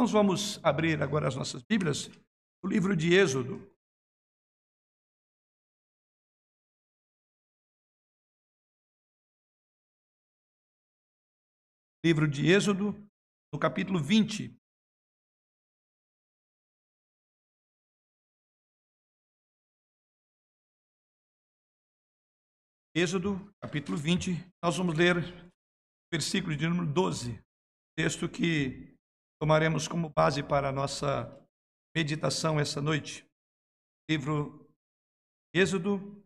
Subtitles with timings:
[0.00, 2.08] Nós vamos abrir agora as nossas Bíblias,
[2.64, 3.60] o livro de Êxodo.
[12.02, 12.94] Livro de Êxodo,
[13.52, 14.58] no capítulo 20.
[22.94, 24.30] Êxodo, capítulo 20,
[24.64, 25.16] nós vamos ler
[26.10, 27.38] versículo de número 12,
[27.94, 28.98] texto que
[29.40, 31.34] tomaremos como base para a nossa
[31.96, 33.26] meditação essa noite.
[34.08, 34.70] Livro
[35.54, 36.22] Êxodo,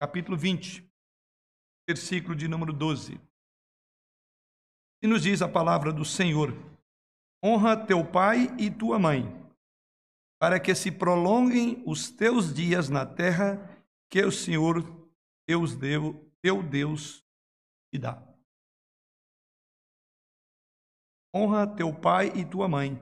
[0.00, 0.88] capítulo 20,
[1.86, 3.20] versículo de número 12.
[5.02, 6.54] E nos diz a palavra do Senhor:
[7.44, 9.24] Honra teu pai e tua mãe,
[10.40, 13.58] para que se prolonguem os teus dias na terra
[14.08, 14.80] que o Senhor
[15.48, 17.24] Deus deu, teu Deus
[17.92, 18.31] te dá.
[21.34, 23.00] Honra teu pai e tua mãe,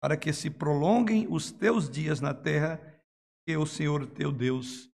[0.00, 2.78] para que se prolonguem os teus dias na terra
[3.46, 4.90] que o Senhor teu Deus.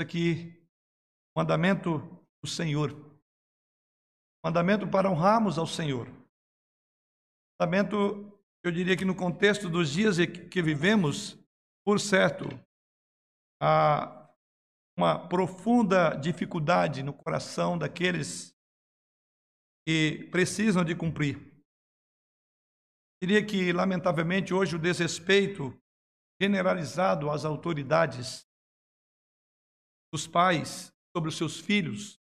[0.00, 0.66] Aqui,
[1.36, 1.98] mandamento
[2.42, 2.90] do Senhor.
[4.44, 6.08] Mandamento para honrarmos ao Senhor.
[7.58, 8.32] Mandamento,
[8.64, 10.16] eu diria que no contexto dos dias
[10.50, 11.38] que vivemos,
[11.84, 12.46] por certo,
[13.60, 14.28] a
[14.98, 18.55] uma profunda dificuldade no coração daqueles
[19.86, 21.38] que precisam de cumprir.
[23.22, 25.72] Diria que, lamentavelmente, hoje o desrespeito
[26.40, 28.44] generalizado às autoridades
[30.12, 32.18] dos pais sobre os seus filhos,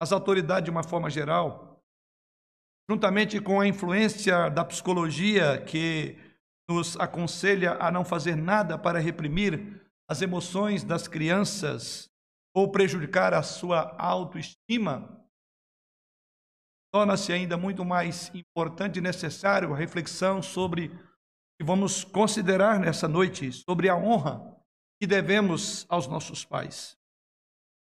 [0.00, 1.80] as autoridades de uma forma geral,
[2.90, 6.16] juntamente com a influência da psicologia que
[6.68, 12.10] nos aconselha a não fazer nada para reprimir as emoções das crianças
[12.54, 15.21] ou prejudicar a sua autoestima,
[16.92, 23.50] torna-se ainda muito mais importante e necessário a reflexão sobre que vamos considerar nessa noite,
[23.50, 24.54] sobre a honra
[25.00, 26.98] que devemos aos nossos pais.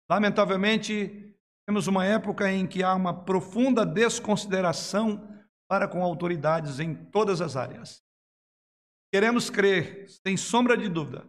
[0.09, 5.27] Lamentavelmente, temos uma época em que há uma profunda desconsideração
[5.67, 8.03] para com autoridades em todas as áreas.
[9.11, 11.27] Queremos crer, sem sombra de dúvida,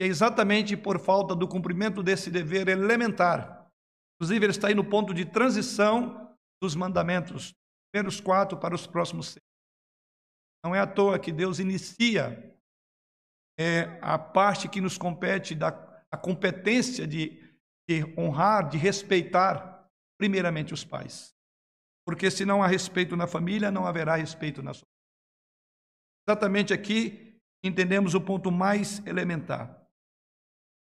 [0.00, 3.68] é exatamente por falta do cumprimento desse dever elementar.
[4.16, 6.21] Inclusive, ele está aí no ponto de transição
[6.62, 7.52] dos mandamentos,
[7.92, 9.42] primeiros quatro para os próximos seis.
[10.64, 12.56] Não é à toa que Deus inicia
[13.58, 17.40] é, a parte que nos compete da a competência de,
[17.88, 19.88] de honrar, de respeitar,
[20.20, 21.34] primeiramente os pais.
[22.06, 24.92] Porque se não há respeito na família, não haverá respeito na sociedade.
[26.28, 29.82] Exatamente aqui entendemos o ponto mais elementar.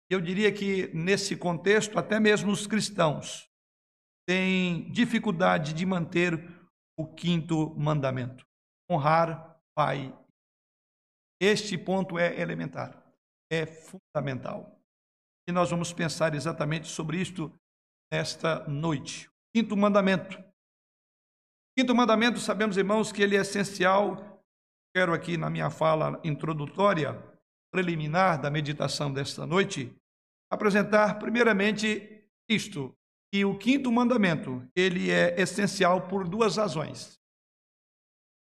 [0.09, 3.51] Eu diria que, nesse contexto, até mesmo os cristãos
[4.27, 6.39] têm dificuldade de manter
[6.99, 8.45] o quinto mandamento:
[8.91, 10.17] honrar pai.
[11.41, 13.03] Este ponto é elementar,
[13.51, 14.81] é fundamental.
[15.49, 17.53] E nós vamos pensar exatamente sobre isto
[18.13, 19.31] nesta noite.
[19.55, 20.43] Quinto mandamento.
[21.79, 24.43] Quinto mandamento, sabemos, irmãos, que ele é essencial.
[24.95, 27.23] Quero aqui na minha fala introdutória
[27.71, 29.95] preliminar da meditação desta noite,
[30.51, 32.96] apresentar primeiramente isto,
[33.33, 37.19] que o quinto mandamento, ele é essencial por duas razões.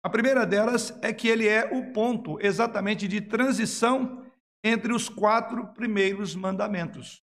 [0.05, 4.27] A primeira delas é que ele é o ponto exatamente de transição
[4.65, 7.23] entre os quatro primeiros mandamentos.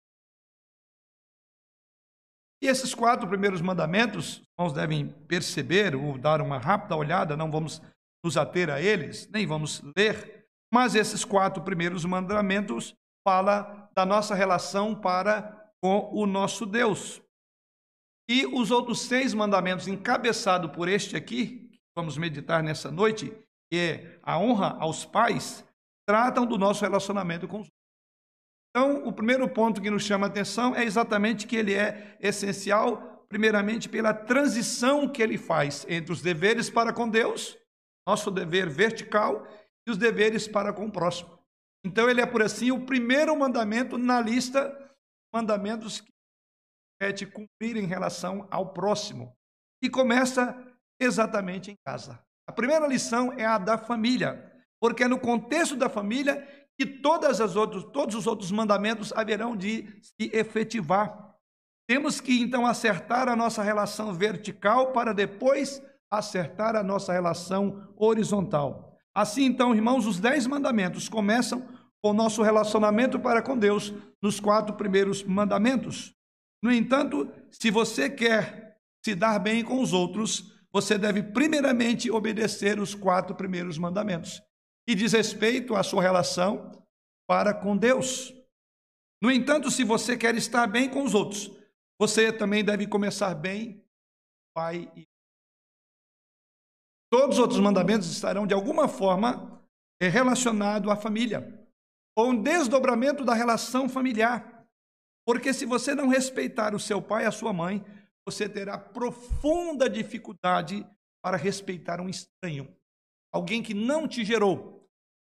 [2.62, 7.80] E esses quatro primeiros mandamentos, irmãos devem perceber ou dar uma rápida olhada, não vamos
[8.24, 12.94] nos ater a eles, nem vamos ler, mas esses quatro primeiros mandamentos
[13.26, 17.22] fala da nossa relação para com o nosso Deus.
[18.28, 23.32] E os outros seis mandamentos, encabeçado por este aqui, que vamos meditar nessa noite,
[23.70, 25.64] que é a honra aos pais,
[26.06, 27.68] tratam do nosso relacionamento com os.
[28.70, 33.24] Então, o primeiro ponto que nos chama a atenção é exatamente que ele é essencial,
[33.28, 37.56] primeiramente, pela transição que ele faz entre os deveres para com Deus,
[38.06, 39.46] nosso dever vertical,
[39.86, 41.38] e os deveres para com o próximo.
[41.84, 44.74] Então, ele é, por assim, o primeiro mandamento na lista
[45.32, 46.12] mandamentos que
[47.14, 49.32] de cumprir em relação ao próximo.
[49.82, 50.56] E começa
[51.00, 52.20] exatamente em casa.
[52.46, 56.46] A primeira lição é a da família, porque é no contexto da família
[56.76, 61.34] que todas as outros, todos os outros mandamentos haverão de se efetivar.
[61.88, 65.80] Temos que então acertar a nossa relação vertical para depois
[66.10, 68.96] acertar a nossa relação horizontal.
[69.14, 71.66] Assim, então, irmãos, os dez mandamentos começam
[72.02, 73.92] com o nosso relacionamento para com Deus
[74.22, 76.14] nos quatro primeiros mandamentos.
[76.62, 82.78] No entanto, se você quer se dar bem com os outros, você deve primeiramente obedecer
[82.80, 84.42] os quatro primeiros mandamentos,
[84.86, 86.72] que diz respeito à sua relação
[87.26, 88.34] para com Deus.
[89.22, 91.50] No entanto, se você quer estar bem com os outros,
[91.98, 93.84] você também deve começar bem,
[94.54, 95.08] pai e
[97.10, 99.62] Todos os outros mandamentos estarão de alguma forma
[100.00, 101.66] eh, relacionados à família,
[102.14, 104.57] ou um desdobramento da relação familiar.
[105.28, 107.84] Porque se você não respeitar o seu pai e a sua mãe,
[108.26, 110.86] você terá profunda dificuldade
[111.22, 112.74] para respeitar um estranho,
[113.30, 114.88] alguém que não te gerou,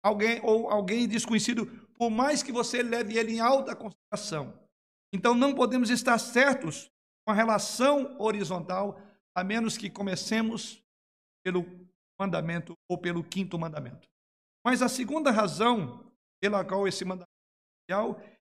[0.01, 1.67] alguém ou alguém desconhecido,
[1.99, 4.57] por mais que você leve ele em alta consideração.
[5.13, 6.89] Então não podemos estar certos
[7.27, 8.97] com a relação horizontal,
[9.37, 10.81] a menos que comecemos
[11.45, 11.67] pelo
[12.17, 14.09] mandamento ou pelo quinto mandamento.
[14.65, 17.29] Mas a segunda razão pela qual esse mandamento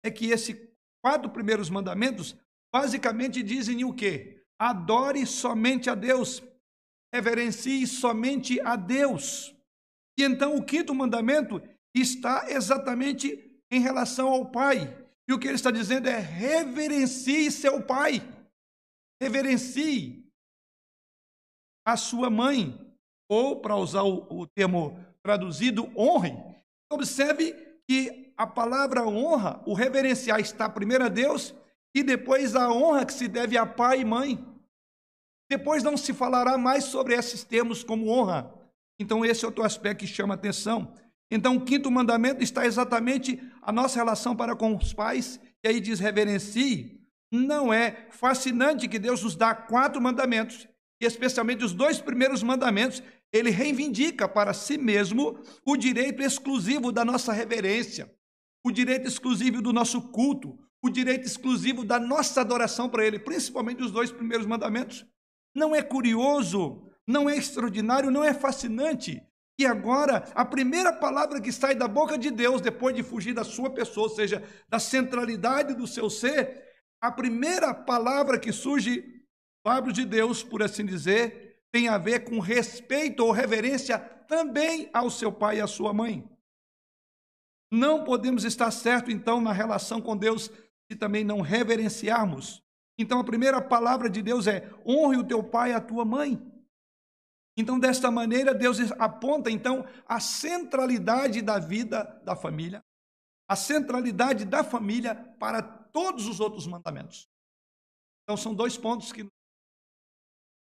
[0.04, 0.71] é que esses
[1.04, 2.36] quatro primeiros mandamentos
[2.74, 4.44] basicamente dizem o quê?
[4.60, 6.42] Adore somente a Deus,
[7.14, 9.56] reverencie somente a Deus.
[10.18, 11.62] E então o quinto mandamento
[11.96, 14.98] está exatamente em relação ao Pai.
[15.28, 18.22] E o que ele está dizendo é: reverencie seu Pai,
[19.22, 20.30] reverencie
[21.86, 22.78] a sua mãe,
[23.30, 26.34] ou, para usar o, o termo traduzido, honre.
[26.92, 27.54] Observe
[27.88, 31.54] que a palavra honra, o reverenciar, está primeiro a Deus
[31.94, 34.44] e depois a honra que se deve a pai e mãe.
[35.48, 38.52] Depois não se falará mais sobre esses termos como honra.
[39.00, 40.92] Então, esse é outro aspecto que chama atenção.
[41.30, 45.80] Então, o quinto mandamento está exatamente a nossa relação para com os pais, e aí
[45.80, 47.00] diz reverencie.
[47.32, 50.68] Não é fascinante que Deus nos dá quatro mandamentos,
[51.00, 57.06] e especialmente os dois primeiros mandamentos, ele reivindica para si mesmo o direito exclusivo da
[57.06, 58.12] nossa reverência,
[58.64, 63.84] o direito exclusivo do nosso culto, o direito exclusivo da nossa adoração para Ele, principalmente
[63.84, 65.06] os dois primeiros mandamentos.
[65.56, 69.22] Não é curioso, não é extraordinário, não é fascinante
[69.58, 73.44] que agora a primeira palavra que sai da boca de Deus, depois de fugir da
[73.44, 76.64] sua pessoa, ou seja, da centralidade do seu ser,
[77.00, 79.04] a primeira palavra que surge
[79.64, 85.10] lábios de Deus, por assim dizer, tem a ver com respeito ou reverência também ao
[85.10, 86.28] seu pai e à sua mãe.
[87.72, 90.52] Não podemos estar certo, então, na relação com Deus
[90.92, 92.62] se também não reverenciarmos.
[92.98, 96.40] Então, a primeira palavra de Deus é: honre o teu pai e a tua mãe.
[97.58, 102.84] Então, desta maneira, Deus aponta, então, a centralidade da vida da família,
[103.48, 107.30] a centralidade da família para todos os outros mandamentos.
[108.24, 109.26] Então, são dois pontos que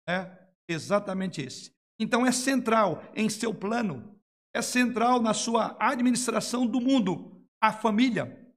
[0.07, 1.71] é exatamente esse.
[1.99, 4.18] Então é central em seu plano,
[4.53, 8.47] é central na sua administração do mundo, a família.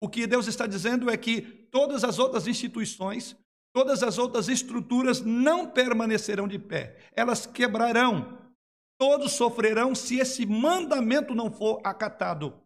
[0.00, 3.36] O que Deus está dizendo é que todas as outras instituições,
[3.74, 8.38] todas as outras estruturas não permanecerão de pé, elas quebrarão.
[9.00, 12.60] Todos sofrerão se esse mandamento não for acatado.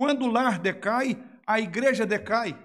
[0.00, 2.56] Quando o lar decai, a igreja decai.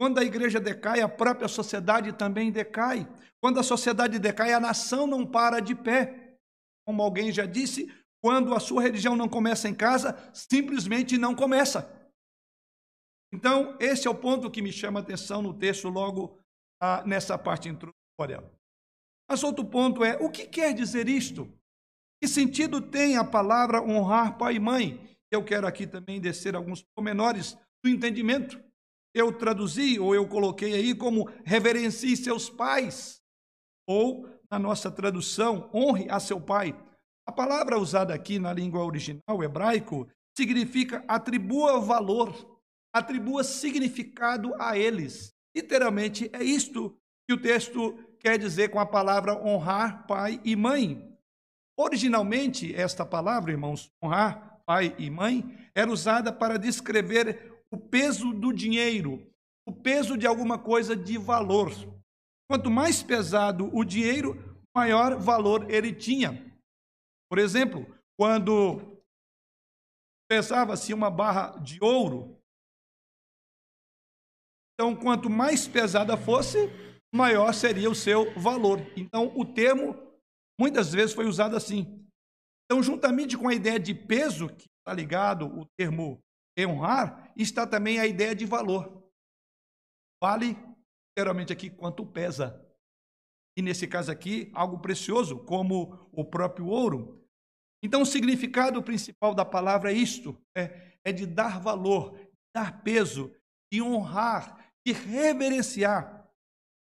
[0.00, 3.06] Quando a igreja decai, a própria sociedade também decai.
[3.40, 6.38] Quando a sociedade decai, a nação não para de pé.
[6.86, 7.92] Como alguém já disse,
[8.22, 11.94] quando a sua religião não começa em casa, simplesmente não começa.
[13.32, 16.38] Então, esse é o ponto que me chama a atenção no texto, logo
[16.80, 18.42] ah, nessa parte introdutória.
[19.30, 21.52] Mas outro ponto é: o que quer dizer isto?
[22.20, 25.16] Que sentido tem a palavra honrar pai e mãe?
[25.30, 28.58] Eu quero aqui também descer alguns pormenores do entendimento
[29.14, 33.20] eu traduzi ou eu coloquei aí como reverencie seus pais,
[33.86, 36.74] ou na nossa tradução, honre a seu pai.
[37.28, 42.58] A palavra usada aqui na língua original hebraico significa atribua valor,
[42.90, 45.34] atribua significado a eles.
[45.54, 46.96] Literalmente é isto
[47.28, 51.06] que o texto quer dizer com a palavra honrar pai e mãe.
[51.78, 55.44] Originalmente, esta palavra, irmãos, honrar pai e mãe,
[55.74, 59.30] era usada para descrever o peso do dinheiro,
[59.66, 61.74] o peso de alguma coisa de valor.
[62.50, 66.47] Quanto mais pesado o dinheiro, maior valor ele tinha.
[67.30, 67.86] Por exemplo,
[68.18, 69.02] quando
[70.28, 72.38] pesava-se uma barra de ouro,
[74.74, 76.58] então quanto mais pesada fosse,
[77.14, 78.78] maior seria o seu valor.
[78.96, 79.94] Então o termo
[80.58, 82.08] muitas vezes foi usado assim.
[82.70, 86.22] Então, juntamente com a ideia de peso, que está ligado o termo
[86.60, 89.10] honrar, está também a ideia de valor.
[90.22, 90.56] Vale,
[91.10, 92.67] literalmente aqui, quanto pesa.
[93.58, 97.28] E nesse caso aqui, algo precioso, como o próprio ouro.
[97.82, 102.16] Então, o significado principal da palavra é isto: é, é de dar valor,
[102.54, 103.34] dar peso,
[103.72, 106.30] de honrar, de reverenciar.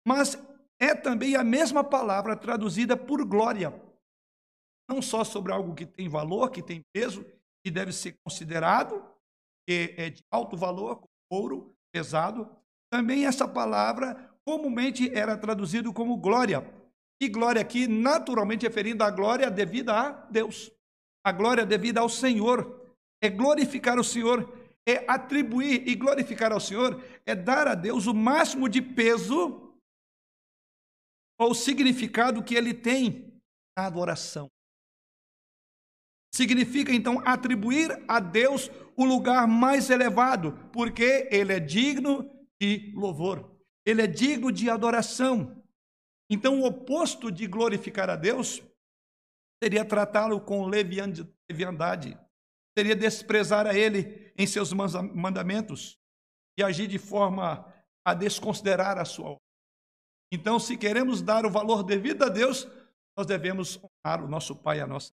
[0.06, 0.38] Mas
[0.82, 3.74] é também a mesma palavra traduzida por glória.
[4.90, 7.26] Não só sobre algo que tem valor, que tem peso,
[7.64, 9.02] que deve ser considerado,
[9.66, 12.54] que é de alto valor, ouro pesado.
[12.92, 16.66] Também essa palavra comumente era traduzido como glória.
[17.22, 20.72] E glória aqui, naturalmente referindo à glória devida a Deus.
[21.24, 22.80] A glória devida ao Senhor.
[23.22, 24.52] É glorificar o Senhor,
[24.88, 29.76] é atribuir e glorificar ao Senhor, é dar a Deus o máximo de peso
[31.38, 33.42] ou significado que ele tem
[33.78, 34.48] na adoração.
[36.34, 42.24] Significa então atribuir a Deus o lugar mais elevado, porque ele é digno
[42.60, 43.59] de louvor,
[43.90, 45.64] ele é digno de adoração.
[46.30, 48.62] Então, o oposto de glorificar a Deus
[49.64, 52.18] seria tratá-lo com leviandade,
[52.78, 56.00] seria desprezar a ele em seus mandamentos
[56.58, 57.74] e agir de forma
[58.06, 59.42] a desconsiderar a sua obra.
[60.32, 62.68] Então, se queremos dar o valor devido a Deus,
[63.18, 65.12] nós devemos honrar o nosso Pai e a nossa.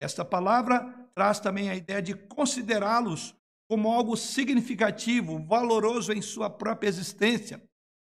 [0.00, 3.34] Esta palavra traz também a ideia de considerá-los
[3.68, 7.62] como algo significativo, valoroso em sua própria existência.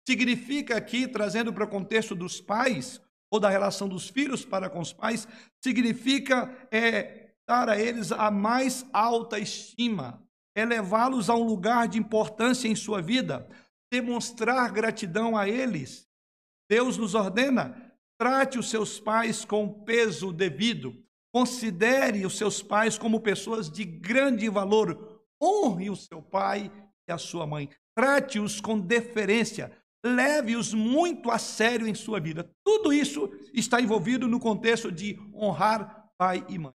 [0.07, 4.79] Significa aqui, trazendo para o contexto dos pais, ou da relação dos filhos para com
[4.79, 5.27] os pais,
[5.61, 12.69] significa é, dar a eles a mais alta estima, elevá-los a um lugar de importância
[12.69, 13.49] em sua vida,
[13.91, 16.07] demonstrar gratidão a eles.
[16.69, 20.95] Deus nos ordena: trate os seus pais com peso devido,
[21.33, 26.71] considere os seus pais como pessoas de grande valor, honre o seu pai
[27.05, 29.69] e a sua mãe, trate-os com deferência,
[30.05, 32.49] leve-os muito a sério em sua vida.
[32.63, 36.73] Tudo isso está envolvido no contexto de honrar pai e mãe.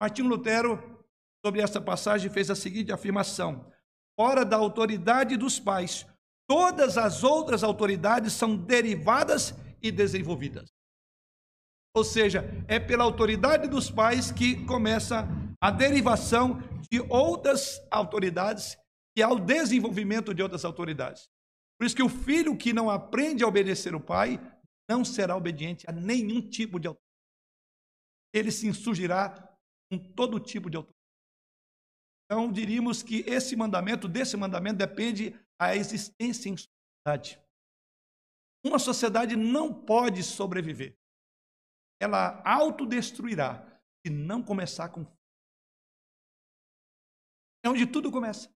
[0.00, 1.04] Martinho Lutero,
[1.44, 3.70] sobre essa passagem, fez a seguinte afirmação:
[4.18, 6.06] Fora da autoridade dos pais,
[6.48, 10.70] todas as outras autoridades são derivadas e desenvolvidas.
[11.94, 15.28] Ou seja, é pela autoridade dos pais que começa
[15.60, 16.58] a derivação
[16.90, 18.76] de outras autoridades
[19.16, 21.28] e ao desenvolvimento de outras autoridades.
[21.82, 24.38] Por isso que o filho que não aprende a obedecer o pai
[24.88, 27.12] não será obediente a nenhum tipo de autoridade.
[28.32, 29.52] Ele se insurgirá
[29.90, 31.04] com todo tipo de autoridade.
[32.24, 37.44] Então, diríamos que esse mandamento, desse mandamento, depende a existência em sociedade.
[38.64, 40.96] Uma sociedade não pode sobreviver.
[42.00, 43.60] Ela autodestruirá
[44.06, 45.04] se não começar com.
[47.64, 48.48] É onde tudo começa.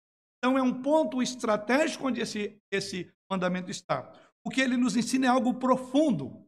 [0.44, 4.12] Então, é um ponto estratégico onde esse, esse mandamento está.
[4.44, 6.46] O que ele nos ensina é algo profundo.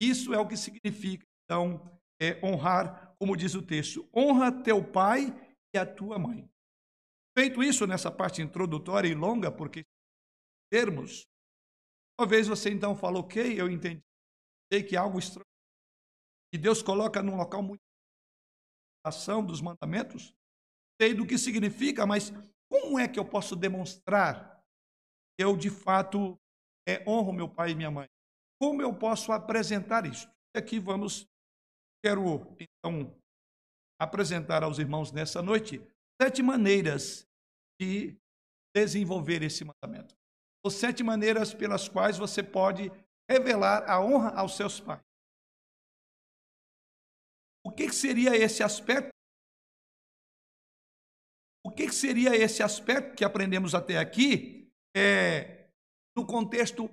[0.00, 5.34] Isso é o que significa, então, é honrar, como diz o texto: honra teu pai
[5.74, 6.48] e a tua mãe.
[7.36, 9.84] Feito isso nessa parte introdutória e longa, porque
[10.70, 11.26] termos,
[12.16, 14.04] talvez você então fale, ok, eu entendi,
[14.72, 15.44] sei que é algo estranho,
[16.52, 17.82] que Deus coloca num local muito
[19.04, 20.32] ação dos mandamentos,
[21.02, 22.32] sei do que significa, mas
[22.70, 24.62] como é que eu posso demonstrar
[25.36, 26.38] que eu de fato
[26.88, 28.08] é, honro meu pai e minha mãe?
[28.60, 30.28] Como eu posso apresentar isso?
[30.54, 31.26] E aqui vamos,
[32.04, 33.14] quero então
[34.00, 35.80] apresentar aos irmãos nessa noite
[36.20, 37.26] sete maneiras
[37.80, 38.16] de
[38.74, 40.14] desenvolver esse mandamento.
[40.64, 42.90] Ou sete maneiras pelas quais você pode
[43.30, 45.02] revelar a honra aos seus pais.
[47.64, 49.15] O que seria esse aspecto?
[51.76, 55.68] O que seria esse aspecto que aprendemos até aqui é,
[56.16, 56.88] no contexto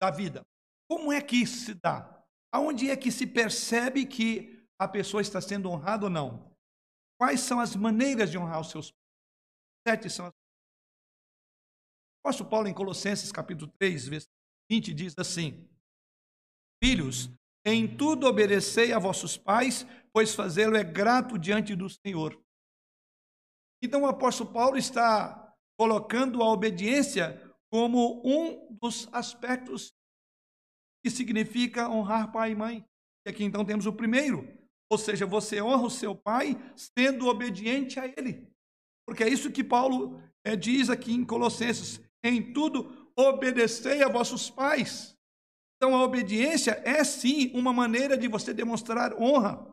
[0.00, 0.46] da vida?
[0.88, 2.24] Como é que isso se dá?
[2.52, 6.56] Aonde é que se percebe que a pessoa está sendo honrada ou não?
[7.20, 9.02] Quais são as maneiras de honrar os seus pais?
[9.88, 10.32] Sete são as.
[12.24, 14.36] Apóstolo Paulo, em Colossenses, capítulo 3, versículo
[14.70, 15.68] 20, diz assim:
[16.80, 17.28] Filhos,
[17.66, 22.40] em tudo obedecei a vossos pais, pois fazê-lo é grato diante do Senhor.
[23.82, 29.94] Então o apóstolo Paulo está colocando a obediência como um dos aspectos
[31.02, 32.84] que significa honrar pai e mãe.
[33.26, 34.46] E aqui então temos o primeiro,
[34.90, 38.50] ou seja, você honra o seu pai sendo obediente a ele.
[39.06, 44.50] Porque é isso que Paulo é, diz aqui em Colossenses: em tudo obedecei a vossos
[44.50, 45.16] pais.
[45.76, 49.66] Então a obediência é sim uma maneira de você demonstrar honra.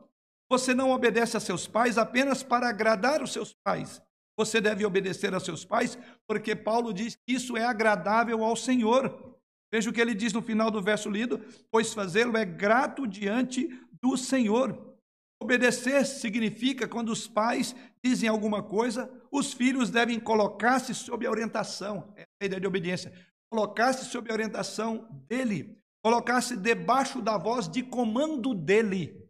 [0.50, 4.00] Você não obedece a seus pais apenas para agradar os seus pais.
[4.36, 9.36] Você deve obedecer a seus pais, porque Paulo diz que isso é agradável ao Senhor.
[9.70, 13.68] Veja o que ele diz no final do verso lido: pois fazê-lo é grato diante
[14.00, 14.96] do Senhor.
[15.40, 22.12] Obedecer significa quando os pais dizem alguma coisa, os filhos devem colocar-se sob a orientação.
[22.16, 23.12] É a ideia de obediência.
[23.50, 29.27] colocar-se sob a orientação dele, colocar-se debaixo da voz de comando dele.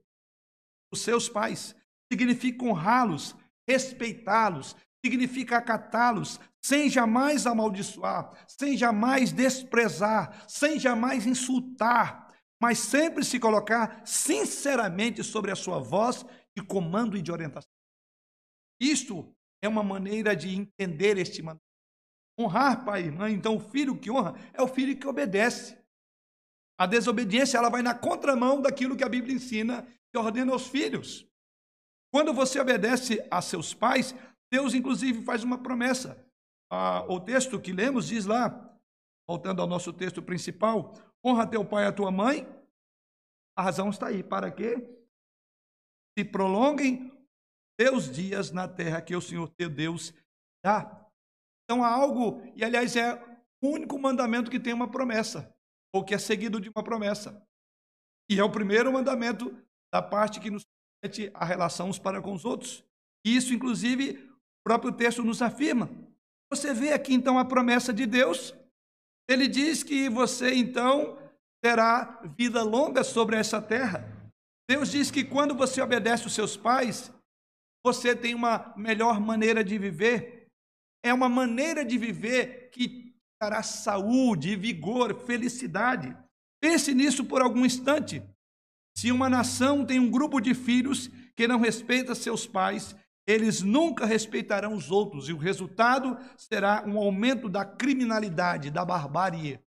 [0.93, 1.75] Os seus pais
[2.11, 3.37] significa honrá-los,
[3.69, 12.29] respeitá-los, significa acatá-los, sem jamais amaldiçoar, sem jamais desprezar, sem jamais insultar,
[12.61, 16.25] mas sempre se colocar sinceramente sobre a sua voz
[16.57, 17.71] de comando e de orientação.
[18.81, 21.63] Isto é uma maneira de entender este mandamento.
[22.39, 25.77] Honrar pai e mãe, então o filho que honra é o filho que obedece.
[26.79, 31.27] A desobediência ela vai na contramão daquilo que a Bíblia ensina e ordena aos filhos.
[32.13, 34.15] Quando você obedece a seus pais,
[34.51, 36.27] Deus inclusive faz uma promessa.
[36.71, 38.79] Ah, o texto que lemos diz lá,
[39.29, 42.47] voltando ao nosso texto principal, honra teu pai e a tua mãe.
[43.57, 44.77] A razão está aí, para que
[46.19, 47.13] se prolonguem
[47.79, 50.15] teus dias na terra que o Senhor teu Deus
[50.65, 51.07] dá.
[51.65, 53.15] Então há algo, e aliás é
[53.63, 55.55] o único mandamento que tem uma promessa,
[55.93, 57.47] ou que é seguido de uma promessa.
[58.31, 59.57] E é o primeiro mandamento
[59.93, 60.65] da parte que nos
[61.01, 62.85] promete a relação uns para com os outros.
[63.25, 65.91] Isso, inclusive, o próprio texto nos afirma.
[66.51, 68.55] Você vê aqui então a promessa de Deus.
[69.29, 71.19] Ele diz que você então
[71.63, 74.05] terá vida longa sobre essa terra.
[74.69, 77.13] Deus diz que quando você obedece os seus pais,
[77.85, 80.47] você tem uma melhor maneira de viver.
[81.05, 86.17] É uma maneira de viver que dará saúde, vigor, felicidade.
[86.61, 88.23] Pense nisso por algum instante.
[88.99, 92.97] Se uma nação tem um grupo de filhos que não respeita seus pais,
[93.29, 99.65] eles nunca respeitarão os outros, e o resultado será um aumento da criminalidade, da barbárie,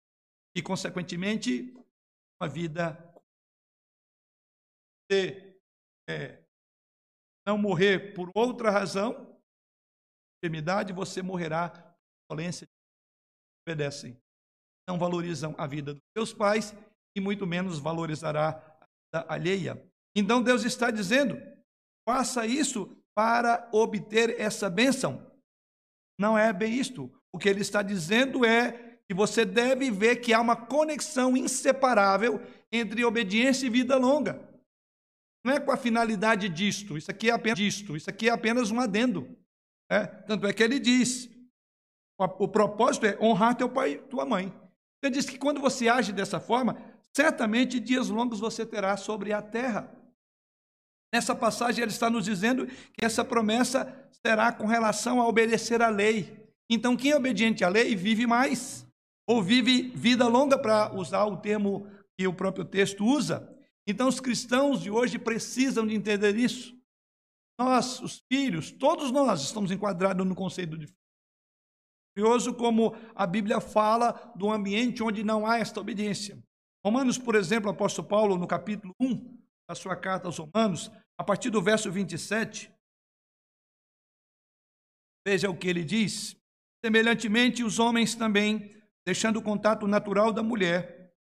[0.54, 1.74] e, consequentemente,
[2.42, 2.98] uma vida.
[5.10, 5.58] Se
[6.10, 6.44] é,
[7.48, 9.40] não morrer por outra razão,
[10.44, 12.68] enfermidade, você morrerá por violência.
[13.66, 14.22] Obedecem.
[14.86, 16.76] Não valorizam a vida dos seus pais
[17.16, 18.71] e muito menos valorizará
[19.12, 19.84] alheia.
[20.16, 21.42] Então Deus está dizendo:
[22.08, 25.30] faça isso para obter essa bênção.
[26.20, 27.12] Não é bem isto.
[27.34, 32.42] O que ele está dizendo é que você deve ver que há uma conexão inseparável
[32.72, 34.50] entre obediência e vida longa.
[35.44, 38.70] Não é com a finalidade disto, isso aqui é apenas disto, isso aqui é apenas
[38.70, 39.36] um adendo.
[39.90, 41.30] É, tanto é que ele diz:
[42.18, 44.54] o, propósito é honrar teu pai e tua mãe.
[45.02, 46.80] Ele diz que quando você age dessa forma,
[47.16, 49.92] certamente dias longos você terá sobre a terra.
[51.14, 55.90] Nessa passagem ele está nos dizendo que essa promessa será com relação a obedecer à
[55.90, 56.40] lei.
[56.70, 58.88] Então, quem é obediente à lei vive mais,
[59.28, 61.86] ou vive vida longa, para usar o termo
[62.18, 63.54] que o próprio texto usa.
[63.86, 66.80] Então, os cristãos de hoje precisam de entender isso.
[67.60, 70.88] Nós, os filhos, todos nós estamos enquadrados no conceito de.
[72.16, 76.42] Curioso como a Bíblia fala do ambiente onde não há esta obediência.
[76.84, 79.40] Romanos, por exemplo, o apóstolo Paulo, no capítulo 1
[79.70, 82.74] da sua carta aos Romanos, a partir do verso 27,
[85.26, 86.36] veja o que ele diz.
[86.84, 91.14] Semelhantemente, os homens também, deixando o contato natural da mulher,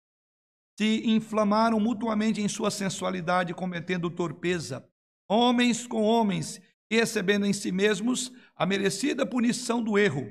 [0.79, 4.89] se inflamaram mutuamente em sua sensualidade, cometendo torpeza,
[5.29, 10.27] homens com homens, e recebendo em si mesmos a merecida punição do erro.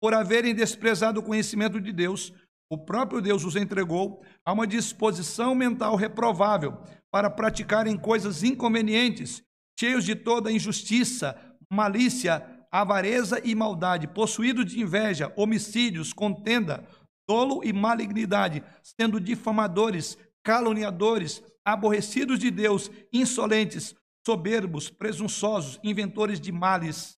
[0.00, 2.32] Por haverem desprezado o conhecimento de Deus,
[2.70, 6.80] o próprio Deus os entregou a uma disposição mental reprovável
[7.10, 9.42] para praticarem coisas inconvenientes,
[9.78, 11.36] cheios de toda injustiça,
[11.68, 16.86] malícia, avareza e maldade, possuídos de inveja, homicídios, contenda,
[17.28, 27.18] dolo e malignidade, sendo difamadores, caluniadores, aborrecidos de Deus, insolentes, soberbos, presunçosos, inventores de males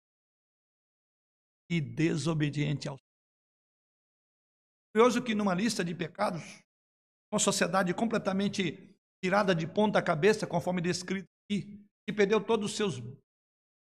[1.68, 3.09] e desobedientes aos.
[4.92, 6.42] Curioso que numa lista de pecados,
[7.32, 8.90] uma sociedade completamente
[9.22, 12.98] tirada de ponta cabeça, conforme descrito aqui, que perdeu todos os seus,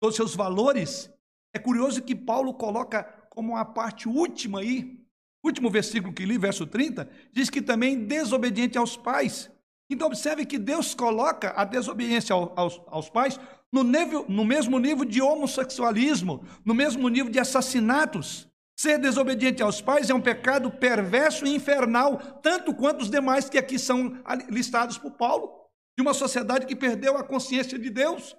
[0.01, 1.11] todos os seus valores,
[1.55, 5.05] é curioso que Paulo coloca como a parte última aí,
[5.45, 9.51] último versículo que li, verso 30, diz que também desobediente aos pais.
[9.91, 13.39] Então, observe que Deus coloca a desobediência aos, aos pais
[13.71, 18.49] no, nível, no mesmo nível de homossexualismo, no mesmo nível de assassinatos.
[18.77, 23.57] Ser desobediente aos pais é um pecado perverso e infernal, tanto quanto os demais que
[23.57, 25.49] aqui são listados por Paulo,
[25.97, 28.37] de uma sociedade que perdeu a consciência de Deus,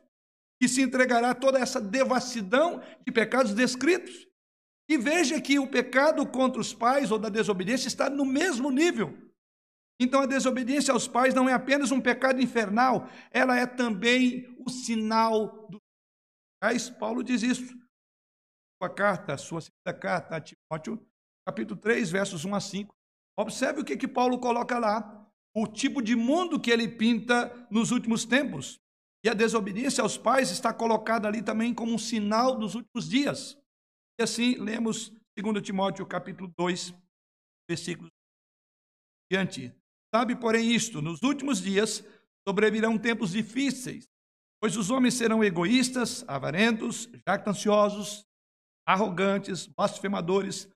[0.59, 4.27] que se entregará a toda essa devassidão de pecados descritos.
[4.89, 9.17] E veja que o pecado contra os pais ou da desobediência está no mesmo nível.
[9.99, 14.69] Então a desobediência aos pais não é apenas um pecado infernal, ela é também o
[14.69, 15.79] sinal do.
[16.99, 17.84] Paulo diz isso.
[18.81, 21.05] Sua carta, sua segunda carta a Timóteo,
[21.47, 22.95] capítulo 3, versos 1 a 5.
[23.37, 27.91] Observe o que, que Paulo coloca lá, o tipo de mundo que ele pinta nos
[27.91, 28.79] últimos tempos.
[29.23, 33.57] E a desobediência aos pais está colocada ali também como um sinal dos últimos dias.
[34.19, 36.93] E assim, lemos 2 Timóteo capítulo 2,
[37.67, 38.11] versículos
[39.31, 39.73] diante.
[40.13, 42.03] Sabe, porém, isto: nos últimos dias
[42.47, 44.07] sobrevirão tempos difíceis,
[44.61, 48.25] pois os homens serão egoístas, avarentos, jactanciosos,
[48.85, 50.69] arrogantes, blasfemadores,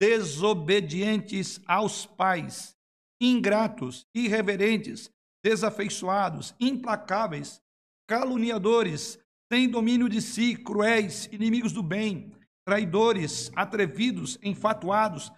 [0.00, 2.76] desobedientes aos pais,
[3.20, 5.10] ingratos, irreverentes,
[5.42, 7.62] desafeiçoados, implacáveis,
[8.08, 9.18] caluniadores,
[9.52, 12.32] sem domínio de si, cruéis, inimigos do bem,
[12.66, 15.30] traidores, atrevidos, enfatuados,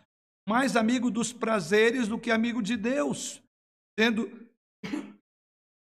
[0.49, 3.43] mais amigo dos prazeres do que amigo de Deus,
[3.97, 4.31] tendo,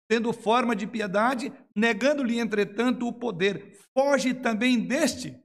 [0.09, 3.77] tendo forma de piedade, negando-lhe, entretanto, o poder.
[3.93, 5.37] Foge também deste.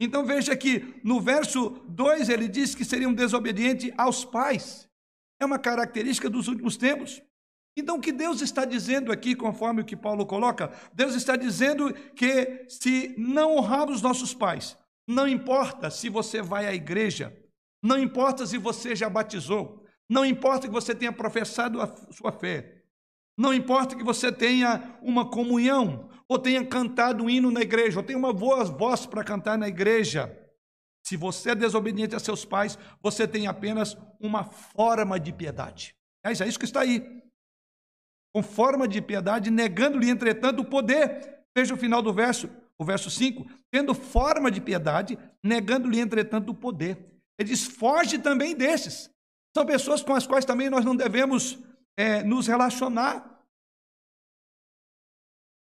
[0.00, 4.88] Então veja que no verso 2 ele diz que seriam desobedientes aos pais.
[5.40, 7.22] É uma característica dos últimos tempos.
[7.76, 11.94] Então, o que Deus está dizendo aqui, conforme o que Paulo coloca, Deus está dizendo
[11.94, 17.36] que se não honrarmos os nossos pais, não importa se você vai à igreja,
[17.80, 22.77] não importa se você já batizou, não importa que você tenha professado a sua fé,
[23.38, 28.02] não importa que você tenha uma comunhão, ou tenha cantado um hino na igreja, ou
[28.02, 30.36] tenha uma boa voz para cantar na igreja.
[31.06, 35.94] Se você é desobediente a seus pais, você tem apenas uma forma de piedade.
[36.24, 37.22] É isso que está aí
[38.34, 41.44] com forma de piedade, negando-lhe, entretanto, o poder.
[41.56, 43.46] Veja o final do verso, o verso 5.
[43.70, 46.98] Tendo forma de piedade, negando-lhe, entretanto, o poder.
[47.38, 49.10] Ele diz: foge também desses.
[49.56, 51.58] São pessoas com as quais também nós não devemos
[51.98, 53.42] é, nos relacionar.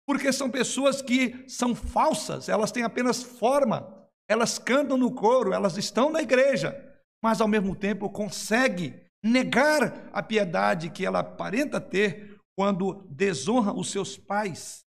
[0.04, 5.76] Porque são pessoas que são falsas, elas têm apenas forma, elas cantam no coro, elas
[5.76, 6.74] estão na igreja,
[7.22, 13.90] mas ao mesmo tempo conseguem negar a piedade que ela aparenta ter quando desonra os
[13.90, 14.84] seus pais.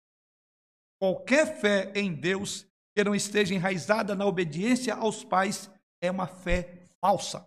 [1.01, 5.69] Qualquer fé em Deus que não esteja enraizada na obediência aos pais
[6.01, 7.45] é uma fé falsa.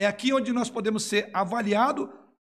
[0.00, 2.08] É aqui onde nós podemos ser avaliados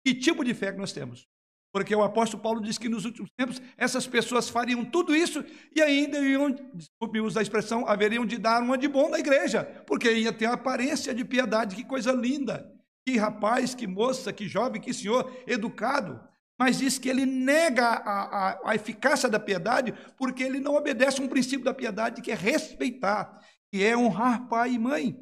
[0.07, 1.27] que tipo de fé que nós temos.
[1.73, 5.43] Porque o apóstolo Paulo diz que nos últimos tempos essas pessoas fariam tudo isso
[5.75, 9.63] e ainda iam, desculpe usar a expressão, haveriam de dar uma de bom na igreja,
[9.85, 12.73] porque ia ter a aparência de piedade, que coisa linda.
[13.05, 16.19] Que rapaz, que moça, que jovem, que senhor educado
[16.59, 21.21] mas diz que ele nega a, a, a, eficácia da piedade porque ele não obedece
[21.21, 23.39] um princípio da piedade que é respeitar,
[23.71, 25.15] que é honrar pai e mãe.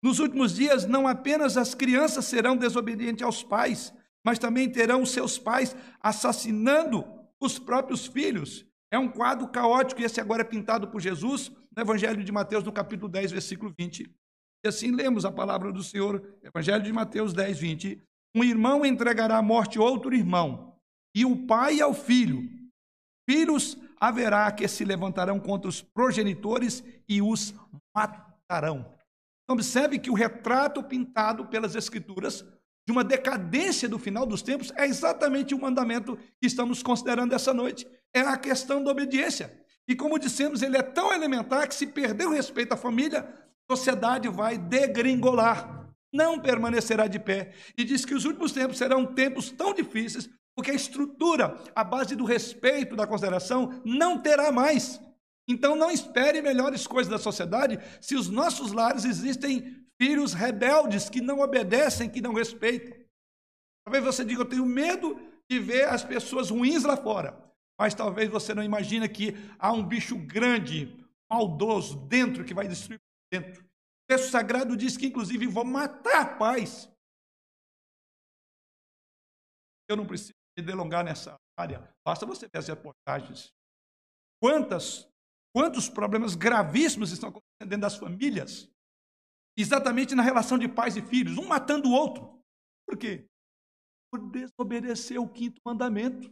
[0.00, 3.92] Nos últimos dias, não apenas as crianças serão desobedientes aos pais,
[4.26, 7.04] mas também terão seus pais assassinando
[7.40, 8.66] os próprios filhos.
[8.90, 12.64] É um quadro caótico, e esse agora é pintado por Jesus no Evangelho de Mateus,
[12.64, 14.10] no capítulo 10, versículo 20.
[14.64, 18.02] E assim lemos a palavra do Senhor, Evangelho de Mateus 10, 20.
[18.34, 20.76] Um irmão entregará à morte outro irmão,
[21.14, 22.50] e o pai ao filho.
[23.30, 27.54] Filhos haverá que se levantarão contra os progenitores e os
[27.94, 28.92] matarão.
[29.48, 32.44] Observe que o retrato pintado pelas Escrituras
[32.86, 37.52] de uma decadência do final dos tempos é exatamente o mandamento que estamos considerando essa
[37.52, 37.86] noite.
[38.14, 39.52] É a questão da obediência.
[39.88, 43.28] E como dissemos, ele é tão elementar que se perder o respeito à família,
[43.68, 47.52] a sociedade vai degringolar, não permanecerá de pé.
[47.76, 52.16] E diz que os últimos tempos serão tempos tão difíceis porque a estrutura, a base
[52.16, 54.98] do respeito, da consideração, não terá mais.
[55.46, 61.20] Então não espere melhores coisas da sociedade se os nossos lares existem filhos rebeldes que
[61.20, 62.96] não obedecem, que não respeitam.
[63.84, 65.14] Talvez você diga, eu tenho medo
[65.48, 67.42] de ver as pessoas ruins lá fora.
[67.78, 72.98] Mas talvez você não imagine que há um bicho grande, maldoso, dentro, que vai destruir
[73.30, 73.62] dentro.
[73.62, 73.66] O
[74.08, 76.90] texto sagrado diz que, inclusive, vou matar pais.
[79.88, 83.52] Eu não preciso me delongar nessa área, basta você ver as reportagens.
[84.42, 85.08] Quantas,
[85.54, 88.68] quantos problemas gravíssimos estão acontecendo dentro das famílias,
[89.56, 92.42] exatamente na relação de pais e filhos, um matando o outro.
[92.86, 93.26] Por quê?
[94.10, 96.30] Por desobedecer o quinto mandamento.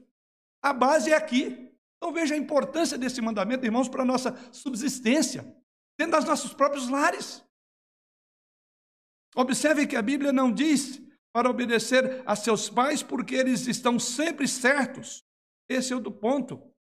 [0.63, 1.73] A base é aqui.
[1.97, 5.43] Então veja a importância desse mandamento, irmãos, para a nossa subsistência,
[5.99, 7.43] dentro dos nossos próprios lares.
[9.35, 14.47] Observe que a Bíblia não diz para obedecer a seus pais, porque eles estão sempre
[14.47, 15.25] certos.
[15.69, 16.74] Esse é o do ponto.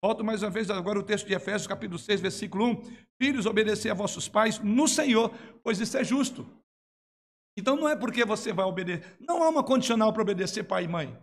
[0.00, 2.82] Volto mais uma vez agora o texto de Efésios, capítulo 6, versículo 1.
[3.20, 6.46] Filhos, obedecer a vossos pais no Senhor, pois isso é justo.
[7.56, 9.16] Então não é porque você vai obedecer.
[9.18, 11.18] Não há uma condicional para obedecer pai e mãe.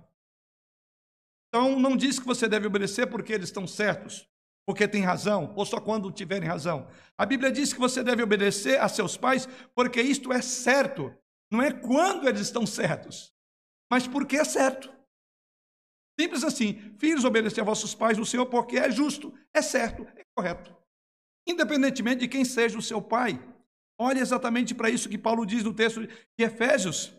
[1.48, 4.28] Então não diz que você deve obedecer porque eles estão certos.
[4.68, 6.88] porque tem razão, ou só quando tiverem razão.
[7.18, 11.16] A Bíblia diz que você deve obedecer a seus pais porque isto é certo.
[11.52, 13.32] Não é quando eles estão certos,
[13.90, 14.92] mas porque é certo.
[16.19, 16.95] Simples assim.
[16.97, 20.75] Filhos, obedecer a vossos pais no Senhor porque é justo, é certo, é correto.
[21.47, 23.39] Independentemente de quem seja o seu pai.
[23.97, 26.12] Olhe exatamente para isso que Paulo diz no texto de
[26.43, 27.13] Efésios.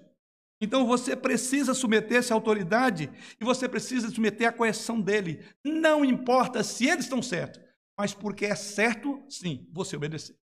[0.61, 5.45] Então você precisa submeter-se à autoridade e você precisa submeter à correção dele.
[5.65, 7.63] Não importa se eles estão certos,
[7.99, 10.37] mas porque é certo, sim, você obedecer.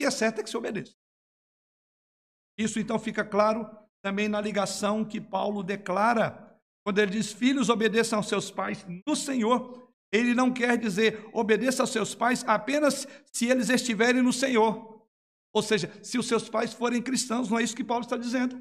[0.00, 0.94] E é certo é que se obedeça.
[2.58, 3.68] Isso então fica claro
[4.02, 6.49] também na ligação que Paulo declara
[6.84, 9.88] quando ele diz: Filhos, obedeçam aos seus pais no Senhor.
[10.12, 15.06] Ele não quer dizer obedeça aos seus pais apenas se eles estiverem no Senhor.
[15.52, 18.60] Ou seja, se os seus pais forem cristãos, não é isso que Paulo está dizendo.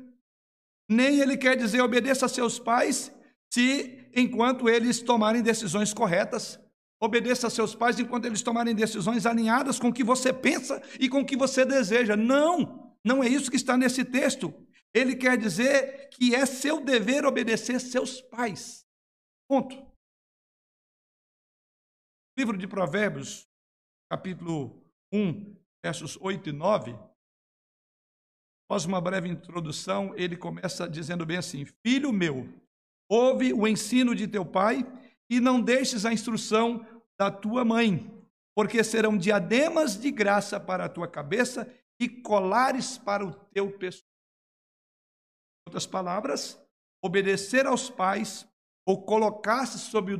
[0.89, 3.11] Nem ele quer dizer obedeça a seus pais
[3.51, 6.59] se enquanto eles tomarem decisões corretas.
[7.01, 11.07] Obedeça a seus pais enquanto eles tomarem decisões alinhadas com o que você pensa e
[11.07, 12.17] com o que você deseja.
[12.17, 14.53] Não, não é isso que está nesse texto.
[14.93, 18.85] Ele quer dizer que é seu dever obedecer seus pais.
[19.47, 19.75] Ponto.
[22.37, 23.47] Livro de Provérbios,
[24.09, 24.81] capítulo
[25.13, 27.09] 1, versos 8 e 9,
[28.69, 32.47] Após uma breve introdução, ele começa dizendo bem assim: Filho meu,
[33.09, 34.85] ouve o ensino de teu pai
[35.27, 36.85] e não deixes a instrução
[37.19, 38.07] da tua mãe,
[38.55, 41.67] porque serão diademas de graça para a tua cabeça
[41.99, 44.08] e colares para o teu pescoço.
[45.69, 46.59] Outras palavras,
[46.99, 48.49] obedecer aos pais
[48.87, 50.19] ou colocar-se sobre,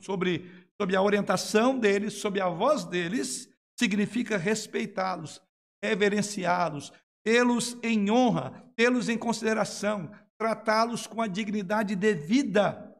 [0.00, 0.48] sobre,
[0.80, 5.42] sobre a orientação deles, sob a voz deles, significa respeitá-los,
[5.82, 6.92] reverenciá-los,
[7.24, 12.96] tê-los em honra, tê-los em consideração, tratá-los com a dignidade devida.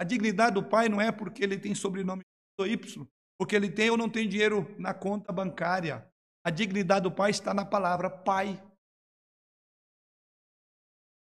[0.00, 2.22] A dignidade do pai não é porque ele tem sobrenome
[2.60, 3.06] Y,
[3.38, 6.10] porque ele tem ou não tem dinheiro na conta bancária.
[6.44, 8.60] A dignidade do pai está na palavra pai.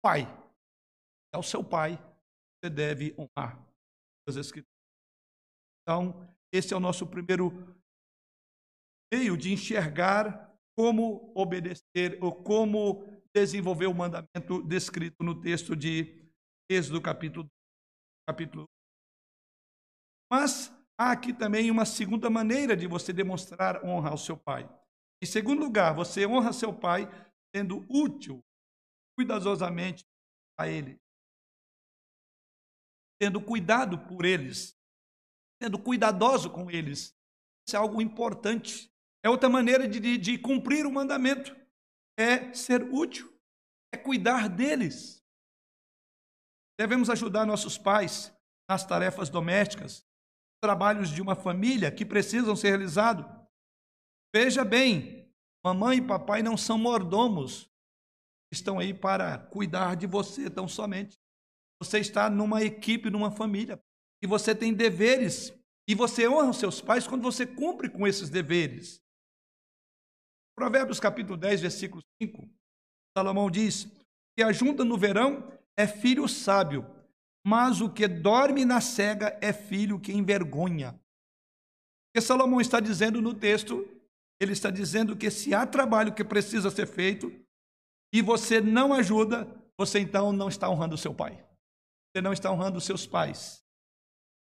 [0.02, 0.28] Pai.
[1.34, 1.98] É o seu pai.
[2.64, 3.60] Você deve honrar.
[5.82, 7.52] Então, esse é o nosso primeiro
[9.12, 16.22] meio de enxergar como obedecer ou como desenvolver o mandamento descrito no texto de
[16.70, 17.50] Êxodo capítulo
[18.28, 18.70] capítulo.
[20.32, 24.70] Mas há aqui também uma segunda maneira de você demonstrar honra ao seu pai.
[25.22, 27.10] Em segundo lugar, você honra seu pai
[27.54, 28.42] sendo útil
[29.16, 30.06] cuidadosamente
[30.58, 31.00] a ele,
[33.20, 34.78] tendo cuidado por eles,
[35.62, 37.16] sendo cuidadoso com eles.
[37.68, 38.92] Isso é algo importante.
[39.24, 41.56] É outra maneira de, de, cumprir o mandamento.
[42.18, 43.32] É ser útil,
[43.94, 45.24] é cuidar deles.
[46.80, 48.36] Devemos ajudar nossos pais
[48.68, 50.06] nas tarefas domésticas,
[50.62, 53.26] trabalhos de uma família que precisam ser realizados.
[54.34, 55.32] Veja bem,
[55.64, 57.71] mamãe e papai não são mordomos,
[58.52, 61.18] estão aí para cuidar de você tão somente.
[61.82, 63.82] Você está numa equipe, numa família,
[64.22, 65.52] e você tem deveres,
[65.88, 69.02] e você honra os seus pais quando você cumpre com esses deveres.
[70.56, 72.48] Provérbios capítulo 10, versículo 5,
[73.18, 73.88] Salomão diz
[74.38, 76.86] que a junta no verão é filho sábio,
[77.44, 80.92] mas o que dorme na cega é filho que envergonha.
[80.92, 83.88] O que Salomão está dizendo no texto,
[84.40, 87.34] ele está dizendo que se há trabalho que precisa ser feito
[88.14, 89.48] e você não ajuda,
[89.78, 91.44] você então não está honrando o seu pai.
[92.12, 93.64] Você não está honrando os seus pais.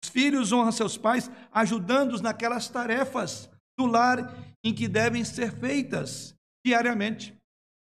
[0.03, 6.35] Os filhos honram seus pais ajudando-os naquelas tarefas do lar em que devem ser feitas
[6.65, 7.37] diariamente.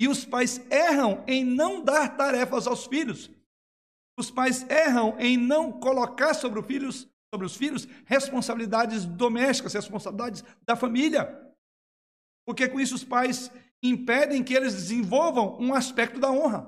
[0.00, 3.30] E os pais erram em não dar tarefas aos filhos.
[4.18, 10.44] Os pais erram em não colocar sobre os filhos, sobre os filhos responsabilidades domésticas, responsabilidades
[10.66, 11.50] da família.
[12.46, 13.50] Porque com isso os pais
[13.82, 16.66] impedem que eles desenvolvam um aspecto da honra.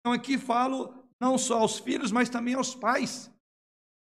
[0.00, 3.30] Então aqui falo não só aos filhos, mas também aos pais.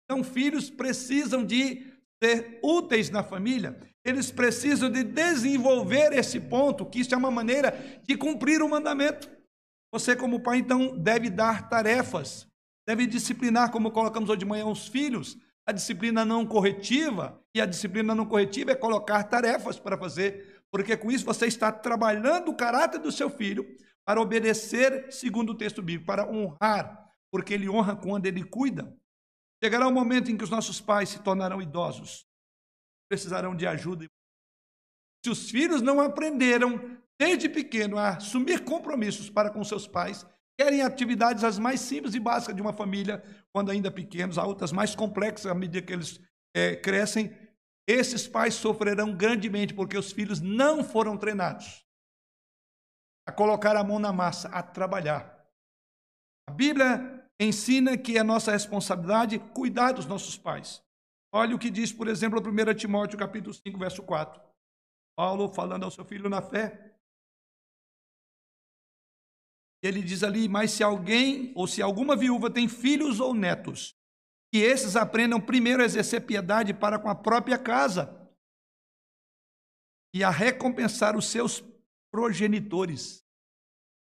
[0.05, 7.01] Então filhos precisam de ser úteis na família, eles precisam de desenvolver esse ponto, que
[7.01, 9.29] isso é uma maneira de cumprir o mandamento.
[9.93, 12.49] Você, como pai, então, deve dar tarefas,
[12.89, 15.37] deve disciplinar, como colocamos hoje de manhã, os filhos.
[15.67, 20.97] A disciplina não corretiva, e a disciplina não corretiva é colocar tarefas para fazer, porque
[20.97, 25.83] com isso você está trabalhando o caráter do seu filho para obedecer segundo o texto
[25.83, 28.97] bíblico, para honrar, porque ele honra quando ele cuida.
[29.63, 32.27] Chegará um momento em que os nossos pais se tornarão idosos,
[33.09, 34.07] precisarão de ajuda.
[35.25, 40.27] Se os filhos não aprenderam desde pequeno a assumir compromissos para com seus pais,
[40.59, 44.73] querem atividades as mais simples e básicas de uma família, quando ainda pequenos, há outras
[44.73, 46.19] mais complexas à medida que eles
[46.55, 47.31] é, crescem,
[47.87, 51.85] esses pais sofrerão grandemente porque os filhos não foram treinados
[53.27, 55.47] a colocar a mão na massa, a trabalhar.
[56.49, 60.83] A Bíblia ensina que é nossa responsabilidade cuidar dos nossos pais.
[61.33, 64.41] Olha o que diz, por exemplo, 1 Timóteo capítulo 5, verso 4.
[65.17, 66.97] Paulo falando ao seu filho na fé.
[69.83, 73.97] Ele diz ali: Mas se alguém ou se alguma viúva tem filhos ou netos,
[74.53, 78.15] que esses aprendam primeiro a exercer piedade para com a própria casa
[80.15, 81.65] e a recompensar os seus
[82.13, 83.25] progenitores.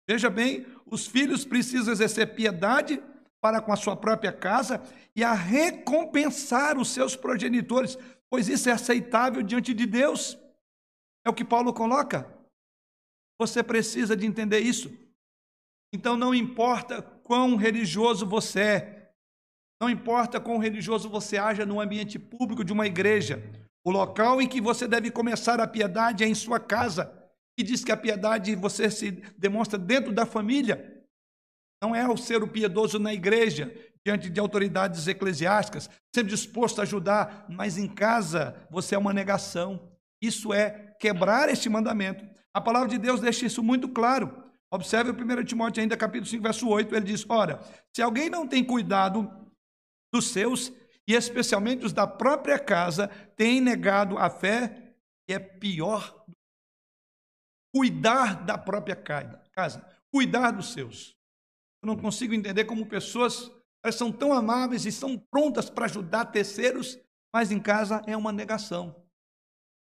[0.05, 3.01] Veja bem, os filhos precisam exercer piedade
[3.41, 4.83] para com a sua própria casa
[5.15, 7.97] e a recompensar os seus progenitores,
[8.29, 10.37] pois isso é aceitável diante de Deus.
[11.25, 12.29] É o que Paulo coloca.
[13.39, 14.91] Você precisa de entender isso.
[15.93, 19.02] Então não importa quão religioso você é,
[19.83, 23.43] não importa quão religioso você haja no ambiente público de uma igreja,
[23.83, 27.13] o local em que você deve começar a piedade é em sua casa.
[27.59, 31.03] E diz que a piedade você se demonstra dentro da família.
[31.83, 36.83] Não é o ser o piedoso na igreja, diante de autoridades eclesiásticas, sempre disposto a
[36.83, 39.91] ajudar, mas em casa você é uma negação.
[40.21, 42.25] Isso é quebrar este mandamento.
[42.53, 44.45] A palavra de Deus deixa isso muito claro.
[44.71, 47.59] Observe o 1 Timóteo, ainda capítulo 5, verso 8, ele diz: Ora,
[47.93, 49.43] se alguém não tem cuidado
[50.13, 50.71] dos seus,
[51.07, 54.95] e especialmente os da própria casa, tem negado a fé,
[55.27, 56.23] e é pior
[57.73, 61.17] cuidar da própria casa, cuidar dos seus.
[61.81, 63.51] Eu não consigo entender como pessoas
[63.83, 66.97] elas são tão amáveis e são prontas para ajudar terceiros,
[67.33, 68.95] mas em casa é uma negação.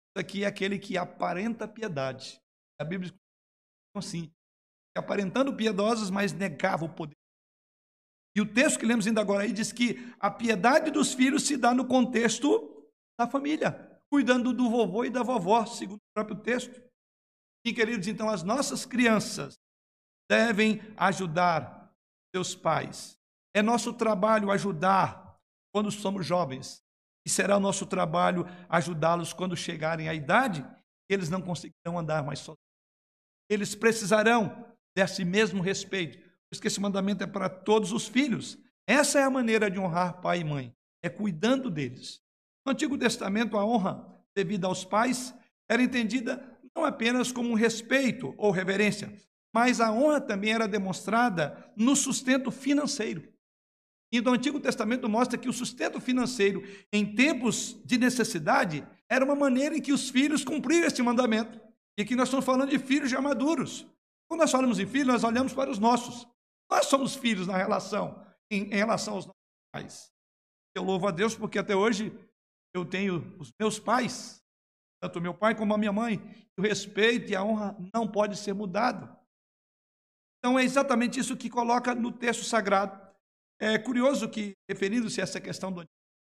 [0.09, 2.41] Isso aqui é aquele que aparenta piedade.
[2.79, 3.19] A Bíblia diz
[3.93, 4.33] assim,
[4.97, 7.18] aparentando piedosos, mas negava o poder.
[8.35, 11.57] E o texto que lemos ainda agora aí diz que a piedade dos filhos se
[11.57, 12.87] dá no contexto
[13.19, 16.81] da família, cuidando do vovô e da vovó, segundo o próprio texto.
[17.65, 19.59] E, queridos, então as nossas crianças
[20.29, 21.91] devem ajudar
[22.33, 23.17] seus pais.
[23.53, 25.37] É nosso trabalho ajudar
[25.73, 26.81] quando somos jovens.
[27.25, 30.65] E será o nosso trabalho ajudá-los quando chegarem à idade,
[31.09, 32.59] eles não conseguirão andar mais sozinhos.
[33.49, 34.65] Eles precisarão
[34.95, 36.28] desse mesmo respeito.
[36.57, 38.57] Que esse mandamento é para todos os filhos.
[38.87, 42.21] Essa é a maneira de honrar pai e mãe, é cuidando deles.
[42.65, 45.33] No Antigo Testamento, a honra devida aos pais
[45.69, 49.13] era entendida não apenas como um respeito ou reverência,
[49.53, 53.31] mas a honra também era demonstrada no sustento financeiro.
[54.11, 59.35] E no Antigo Testamento mostra que o sustento financeiro em tempos de necessidade era uma
[59.35, 61.61] maneira em que os filhos cumpriam este mandamento.
[61.97, 63.85] E aqui nós estamos falando de filhos já maduros.
[64.27, 66.27] Quando nós falamos em filhos, nós olhamos para os nossos.
[66.69, 69.41] Nós somos filhos na relação, em, em relação aos nossos
[69.73, 70.11] pais.
[70.75, 72.13] Eu louvo a Deus porque até hoje
[72.73, 74.39] eu tenho os meus pais
[74.99, 76.19] tanto meu pai como a minha mãe.
[76.57, 79.17] O respeito e a honra não pode ser mudado.
[80.37, 82.99] Então é exatamente isso que coloca no texto sagrado.
[83.59, 85.85] É curioso que, referindo-se a essa questão do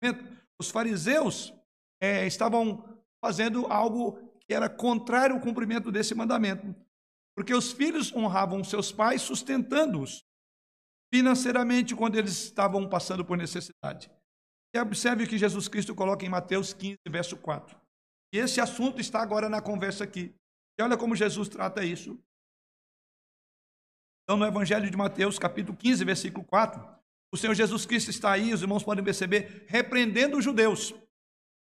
[0.01, 1.53] Testamento, os fariseus
[2.01, 2.83] é, estavam
[3.23, 6.73] fazendo algo que era contrário ao cumprimento desse mandamento,
[7.35, 10.23] porque os filhos honravam seus pais sustentando-os
[11.13, 14.11] financeiramente quando eles estavam passando por necessidade.
[14.73, 17.79] E observe o que Jesus Cristo coloca em Mateus 15, verso 4.
[18.33, 20.35] E esse assunto está agora na conversa aqui.
[20.77, 22.17] E olha como Jesus trata isso.
[24.23, 26.99] Então, no Evangelho de Mateus, capítulo 15, versículo 4,
[27.33, 30.93] o Senhor Jesus Cristo está aí, os irmãos podem perceber, repreendendo os judeus.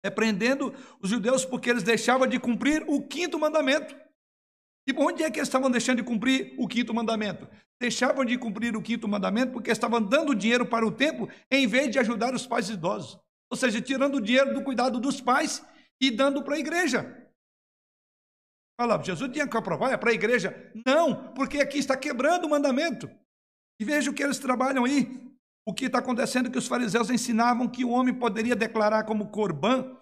[0.04, 3.96] Repreendendo os judeus porque eles deixavam de cumprir o quinto mandamento.
[4.88, 7.46] E onde é que eles estavam deixando de cumprir o quinto mandamento?
[7.79, 11.90] Deixavam de cumprir o quinto mandamento porque estavam dando dinheiro para o templo em vez
[11.90, 13.20] de ajudar os pais idosos.
[13.51, 15.62] Ou seja, tirando o dinheiro do cuidado dos pais
[16.01, 17.31] e dando para a igreja.
[18.81, 20.72] Fala, Jesus tinha que aprovar, é para a igreja.
[20.87, 23.11] Não, porque aqui está quebrando o mandamento.
[23.79, 25.07] E veja o que eles trabalham aí.
[25.66, 29.31] O que está acontecendo é que os fariseus ensinavam que o homem poderia declarar como
[29.31, 29.98] corban,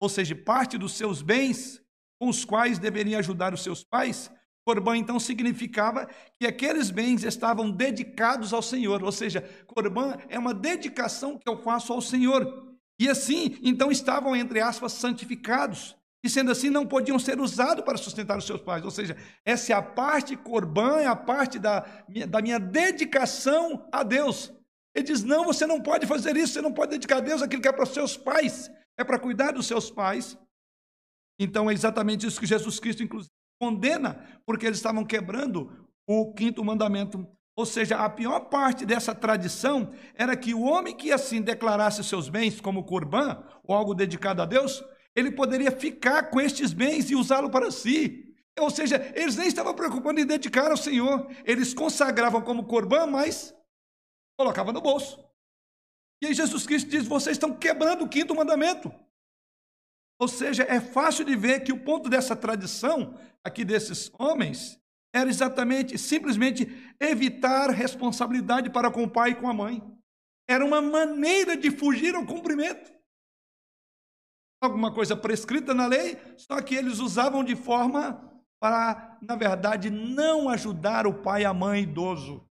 [0.00, 1.81] ou seja, parte dos seus bens,
[2.22, 4.30] com os quais deveria ajudar os seus pais.
[4.64, 6.08] Corban então significava
[6.38, 11.60] que aqueles bens estavam dedicados ao Senhor, ou seja, corban é uma dedicação que eu
[11.64, 12.76] faço ao Senhor.
[12.96, 15.96] E assim, então estavam, entre aspas, santificados.
[16.24, 18.84] E sendo assim, não podiam ser usados para sustentar os seus pais.
[18.84, 23.88] Ou seja, essa é a parte corbã, é a parte da minha, da minha dedicação
[23.90, 24.52] a Deus.
[24.94, 27.60] Ele diz: não, você não pode fazer isso, você não pode dedicar a Deus aquilo
[27.60, 30.38] que é para os seus pais, é para cuidar dos seus pais.
[31.42, 36.64] Então é exatamente isso que Jesus Cristo, inclusive, condena, porque eles estavam quebrando o quinto
[36.64, 42.02] mandamento ou seja, a pior parte dessa tradição era que o homem que assim declarasse
[42.02, 44.82] seus bens como corban, ou algo dedicado a Deus,
[45.14, 48.34] ele poderia ficar com estes bens e usá-lo para si.
[48.58, 51.30] Ou seja, eles nem estavam preocupados em dedicar ao Senhor.
[51.44, 53.54] Eles consagravam como corbã, mas
[54.38, 55.22] colocavam no bolso.
[56.22, 58.90] E aí Jesus Cristo diz: vocês estão quebrando o quinto mandamento.
[60.18, 64.80] Ou seja, é fácil de ver que o ponto dessa tradição aqui desses homens
[65.14, 66.66] era exatamente, simplesmente
[66.98, 69.82] evitar responsabilidade para com o pai e com a mãe.
[70.48, 72.92] Era uma maneira de fugir ao cumprimento.
[74.62, 80.48] Alguma coisa prescrita na lei, só que eles usavam de forma para, na verdade, não
[80.48, 82.48] ajudar o pai e a mãe idoso,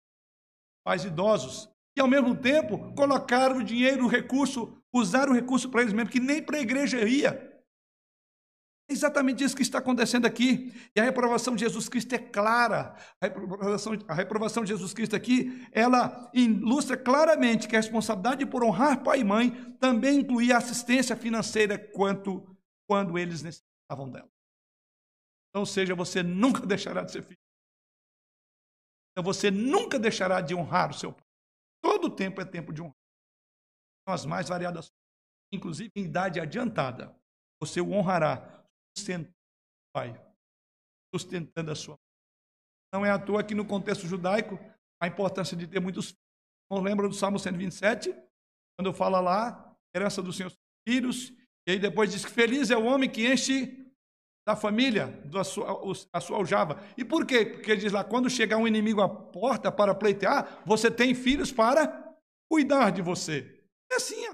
[0.86, 5.82] pais idosos, e ao mesmo tempo colocar o dinheiro, o recurso, usar o recurso para
[5.82, 7.54] eles mesmos, que nem para a igreja ia.
[8.88, 10.72] É exatamente isso que está acontecendo aqui.
[10.96, 12.96] E a reprovação de Jesus Cristo é clara.
[13.20, 18.64] A reprovação, a reprovação de Jesus Cristo aqui, ela ilustra claramente que a responsabilidade por
[18.64, 22.46] honrar pai e mãe também incluía assistência financeira quanto
[22.88, 24.30] quando eles necessitavam dela.
[25.50, 27.40] Então, seja, você nunca deixará de ser filho.
[29.12, 31.26] Então, você nunca deixará de honrar o seu pai.
[31.82, 33.05] Todo tempo é tempo de honrar.
[34.08, 34.92] As mais variadas,
[35.52, 37.16] inclusive em idade adiantada.
[37.60, 38.64] Você o honrará
[38.96, 40.26] sustentando o pai,
[41.14, 41.98] sustentando a sua.
[42.94, 44.60] Não é à toa que no contexto judaico
[45.02, 46.22] a importância de ter muitos filhos.
[46.70, 48.16] Não lembra do Salmo 127?
[48.78, 50.56] Quando fala lá, herança dos seus
[50.88, 51.32] filhos,
[51.68, 53.86] e aí depois diz que feliz é o homem que enche
[54.48, 55.82] da família da sua,
[56.14, 56.80] a sua aljava.
[56.96, 57.46] E por quê?
[57.46, 62.16] Porque diz lá, quando chegar um inimigo à porta para pleitear, você tem filhos para
[62.50, 63.55] cuidar de você.
[63.96, 64.28] Assim,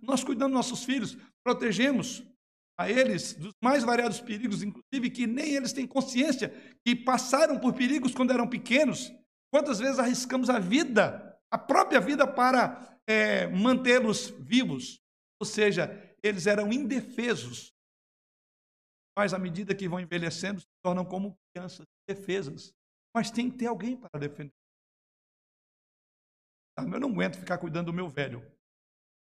[0.00, 2.24] nós cuidamos dos nossos filhos, protegemos,
[2.78, 6.48] a eles dos mais variados perigos, inclusive que nem eles têm consciência
[6.84, 9.12] que passaram por perigos quando eram pequenos.
[9.52, 15.00] Quantas vezes arriscamos a vida, a própria vida, para é, mantê-los vivos?
[15.40, 15.90] Ou seja,
[16.22, 17.72] eles eram indefesos.
[19.16, 22.72] Mas à medida que vão envelhecendo, se tornam como crianças defesas.
[23.14, 24.54] Mas tem que ter alguém para defender.
[26.78, 28.42] Ah, eu não aguento ficar cuidando do meu velho.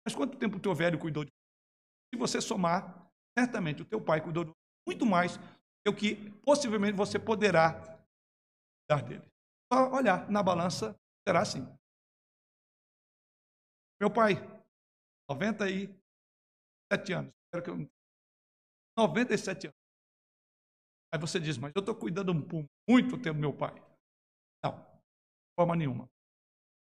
[0.10, 1.38] Mas quanto tempo o teu velho cuidou de você?
[2.12, 4.52] Se você somar, certamente o teu pai cuidou
[4.88, 5.38] muito mais
[5.86, 7.74] do que possivelmente você poderá
[8.90, 9.24] dar dele.
[9.72, 11.62] Só olhar na balança, será assim.
[14.02, 14.34] Meu pai,
[15.30, 17.32] 97 anos.
[17.46, 17.92] Espero que eu...
[18.98, 19.78] 97 anos.
[21.14, 23.76] Aí você diz, mas eu estou cuidando por muito tempo do meu pai.
[24.64, 26.10] Não, de forma nenhuma.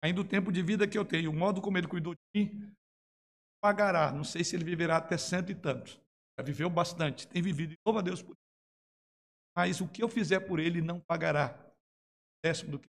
[0.04, 2.76] Ainda o tempo de vida que eu tenho, o modo como ele cuidou de mim,
[3.62, 4.12] pagará.
[4.12, 6.00] Não sei se ele viverá até cento e tantos.
[6.38, 8.42] Já viveu bastante, tem vivido, louva a Deus por isso.
[9.56, 11.56] Mas o que eu fizer por ele não pagará
[12.44, 12.90] décimo do que.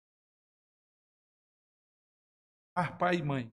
[2.75, 3.51] Amar pai e mãe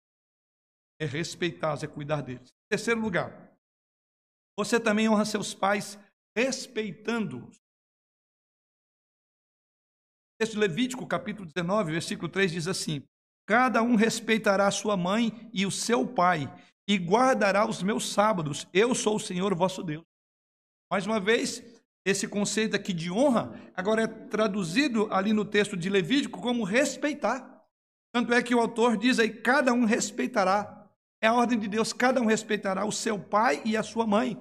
[1.00, 2.52] é respeitá-los, é cuidar deles.
[2.68, 3.56] Terceiro lugar,
[4.58, 5.98] você também honra seus pais
[6.36, 7.56] respeitando-os.
[10.38, 13.06] Texto de Levítico, capítulo 19, versículo 3 diz assim:
[13.46, 16.46] Cada um respeitará sua mãe e o seu pai,
[16.86, 18.66] e guardará os meus sábados.
[18.72, 20.04] Eu sou o Senhor vosso Deus.
[20.90, 21.62] Mais uma vez,
[22.04, 27.64] esse conceito aqui de honra agora é traduzido ali no texto de Levítico como respeitar.
[28.14, 30.88] Tanto é que o autor diz aí: cada um respeitará.
[31.20, 34.40] É a ordem de Deus, cada um respeitará o seu pai e a sua mãe.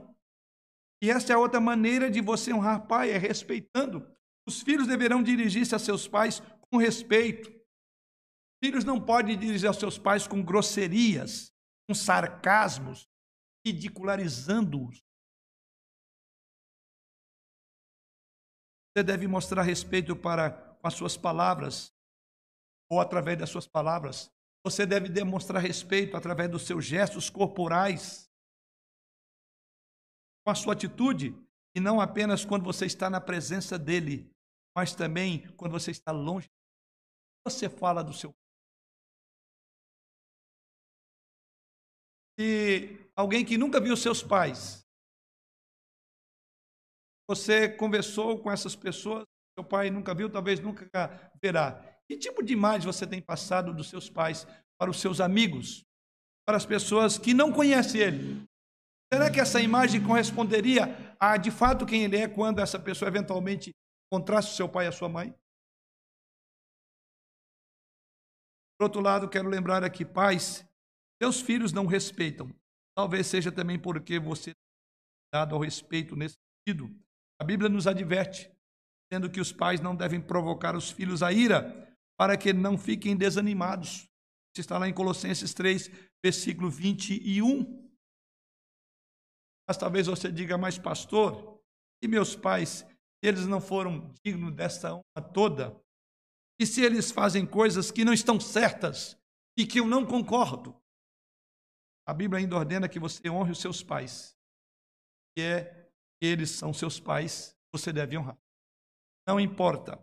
[1.01, 4.05] E essa é a outra maneira de você honrar pai, é respeitando.
[4.47, 7.51] Os filhos deverão dirigir-se a seus pais com respeito.
[8.63, 11.51] Filhos não podem dirigir aos seus pais com grosserias,
[11.87, 13.07] com sarcasmos,
[13.65, 15.03] ridicularizando-os.
[18.95, 21.93] Você deve mostrar respeito para com as suas palavras
[22.89, 24.31] ou através das suas palavras.
[24.63, 28.31] Você deve demonstrar respeito através dos seus gestos corporais,
[30.43, 31.35] com a sua atitude,
[31.75, 34.31] e não apenas quando você está na presença dele,
[34.75, 36.49] mas também quando você está longe.
[37.45, 38.33] Você fala do seu
[42.39, 44.85] Se alguém que nunca viu seus pais,
[47.27, 49.23] você conversou com essas pessoas,
[49.57, 51.81] seu pai nunca viu, talvez nunca verá.
[52.07, 54.45] Que tipo de imagem você tem passado dos seus pais
[54.77, 55.83] para os seus amigos,
[56.45, 58.45] para as pessoas que não conhecem ele?
[59.11, 63.71] Será que essa imagem corresponderia a de fato quem ele é quando essa pessoa eventualmente
[64.11, 65.33] encontrasse o seu pai e a sua mãe?
[68.77, 70.67] Por outro lado, quero lembrar aqui, pais,
[71.21, 72.49] seus filhos não respeitam.
[72.95, 74.51] Talvez seja também porque você
[75.33, 76.35] dado ao respeito nesse
[76.67, 76.89] sentido.
[77.39, 78.49] A Bíblia nos adverte,
[79.11, 83.17] sendo que os pais não devem provocar os filhos a ira, para que não fiquem
[83.17, 84.07] desanimados.
[84.53, 85.89] Isso está lá em Colossenses 3,
[86.23, 87.85] versículo 21.
[89.67, 91.59] Mas talvez você diga, mas pastor,
[92.01, 92.85] e meus pais,
[93.21, 95.81] eles não foram dignos dessa honra toda?
[96.57, 99.17] E se eles fazem coisas que não estão certas
[99.57, 100.79] e que eu não concordo?
[102.05, 104.37] A Bíblia ainda ordena que você honre os seus pais.
[105.37, 105.85] E é
[106.21, 108.37] eles são seus pais, você deve honrar.
[109.27, 110.01] Não importa.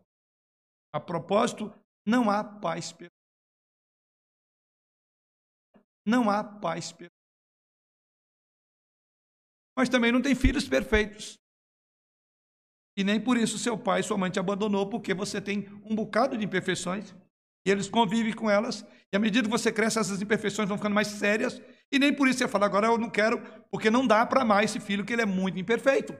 [0.92, 1.72] A propósito,
[2.06, 3.14] não há paz perfeita.
[6.04, 7.12] Não há paz perfeita.
[9.76, 11.38] Mas também não tem filhos perfeitos.
[12.96, 15.94] E nem por isso seu pai e sua mãe te abandonou, porque você tem um
[15.94, 17.14] bocado de imperfeições
[17.66, 18.84] e eles convivem com elas.
[19.10, 21.58] E à medida que você cresce, essas imperfeições vão ficando mais sérias.
[21.92, 23.38] E nem por isso você fala, agora eu não quero,
[23.70, 26.14] porque não dá para amar esse filho, que ele é muito imperfeito.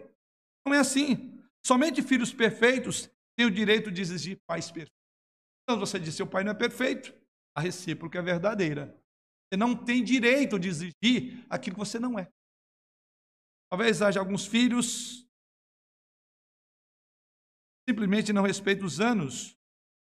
[0.67, 1.43] Não é assim.
[1.65, 4.93] Somente filhos perfeitos têm o direito de exigir pais perfeitos.
[5.63, 7.15] Então você diz, seu pai não é perfeito.
[7.57, 8.95] A recíproca é verdadeira.
[9.49, 12.31] Você não tem direito de exigir aquilo que você não é.
[13.71, 15.27] Talvez haja alguns filhos
[17.89, 19.57] simplesmente não respeitam os anos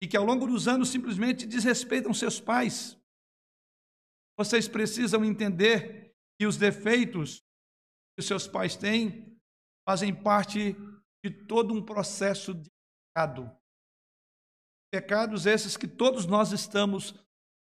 [0.02, 3.00] e que ao longo dos anos simplesmente desrespeitam seus pais.
[4.38, 7.44] Vocês precisam entender que os defeitos
[8.18, 9.40] que seus pais têm
[9.88, 10.76] fazem parte
[11.24, 12.70] de todo um processo de
[13.14, 13.56] pecado.
[14.92, 17.16] Pecados esses que todos nós estamos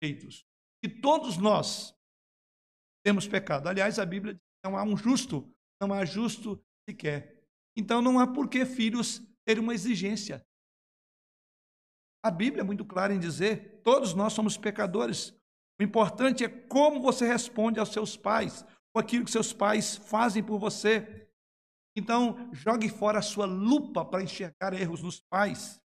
[0.02, 0.44] feitos.
[0.82, 1.94] Que todos nós
[3.04, 3.68] temos pecado.
[3.68, 7.42] Aliás, a Bíblia diz que não há um justo, não há justo sequer.
[7.76, 10.44] Então não há por que filhos ter uma exigência.
[12.24, 15.34] A Bíblia é muito clara em dizer: todos nós somos pecadores.
[15.80, 20.42] O importante é como você responde aos seus pais, ou aquilo que seus pais fazem
[20.42, 21.28] por você.
[21.96, 25.80] Então, jogue fora a sua lupa para enxergar erros nos pais.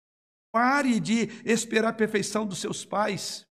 [0.52, 3.46] Pare de esperar a perfeição dos seus pais.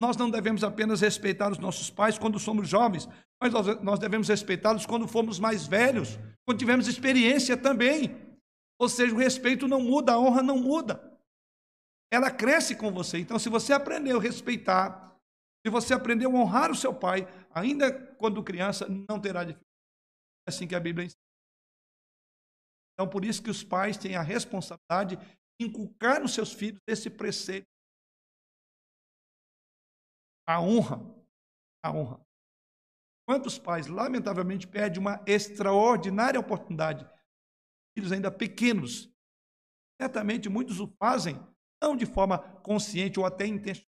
[0.00, 3.08] Nós não devemos apenas respeitar os nossos pais quando somos jovens,
[3.40, 3.52] mas
[3.82, 8.16] nós devemos respeitá-los quando formos mais velhos, quando tivermos experiência também.
[8.78, 11.11] Ou seja, o respeito não muda, a honra não muda.
[12.12, 13.18] Ela cresce com você.
[13.18, 15.18] Então, se você aprendeu a respeitar,
[15.64, 19.72] se você aprendeu a honrar o seu pai, ainda quando criança, não terá dificuldade.
[20.46, 21.22] É assim que a Bíblia ensina.
[22.92, 27.08] Então, por isso que os pais têm a responsabilidade de inculcar nos seus filhos esse
[27.08, 27.66] preceito.
[30.46, 30.98] A honra.
[31.82, 32.20] A honra.
[33.26, 37.08] Quantos pais, lamentavelmente, perdem uma extraordinária oportunidade
[37.94, 39.10] filhos ainda pequenos.
[40.00, 41.36] Certamente muitos o fazem,
[41.82, 43.90] não de forma consciente ou até intencional,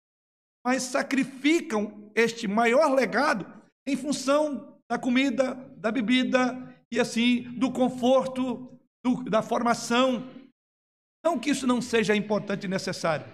[0.66, 3.46] mas sacrificam este maior legado
[3.88, 10.28] em função da comida, da bebida e assim do conforto, do, da formação.
[11.24, 13.26] Não que isso não seja importante e necessário,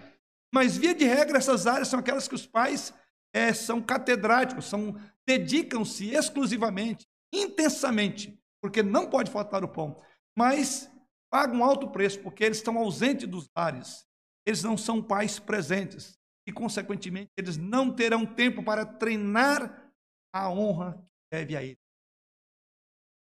[0.54, 2.92] mas via de regra essas áreas são aquelas que os pais
[3.34, 4.94] é, são catedráticos, são
[5.26, 9.96] dedicam-se exclusivamente, intensamente, porque não pode faltar o pão
[10.36, 10.90] mas
[11.30, 14.04] pagam alto preço porque eles estão ausentes dos lares.
[14.46, 19.92] Eles não são pais presentes e, consequentemente, eles não terão tempo para treinar
[20.32, 21.76] a honra que deve a eles.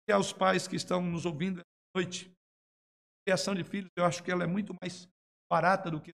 [0.09, 4.23] E aos pais que estão nos ouvindo esta noite, a criação de filhos, eu acho
[4.23, 5.09] que ela é muito mais
[5.51, 6.13] barata do que.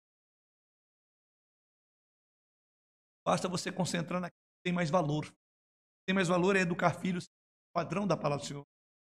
[3.25, 5.33] Basta você concentrar naquilo que tem mais valor.
[6.05, 7.29] Tem mais valor é educar filhos,
[7.73, 8.63] padrão da palavra do Senhor.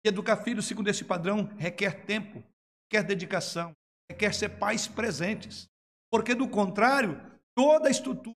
[0.05, 2.43] E educar filhos segundo esse padrão requer tempo,
[2.84, 3.73] requer dedicação,
[4.09, 5.69] requer ser pais presentes.
[6.12, 7.20] Porque, do contrário,
[7.55, 8.36] toda a estrutura,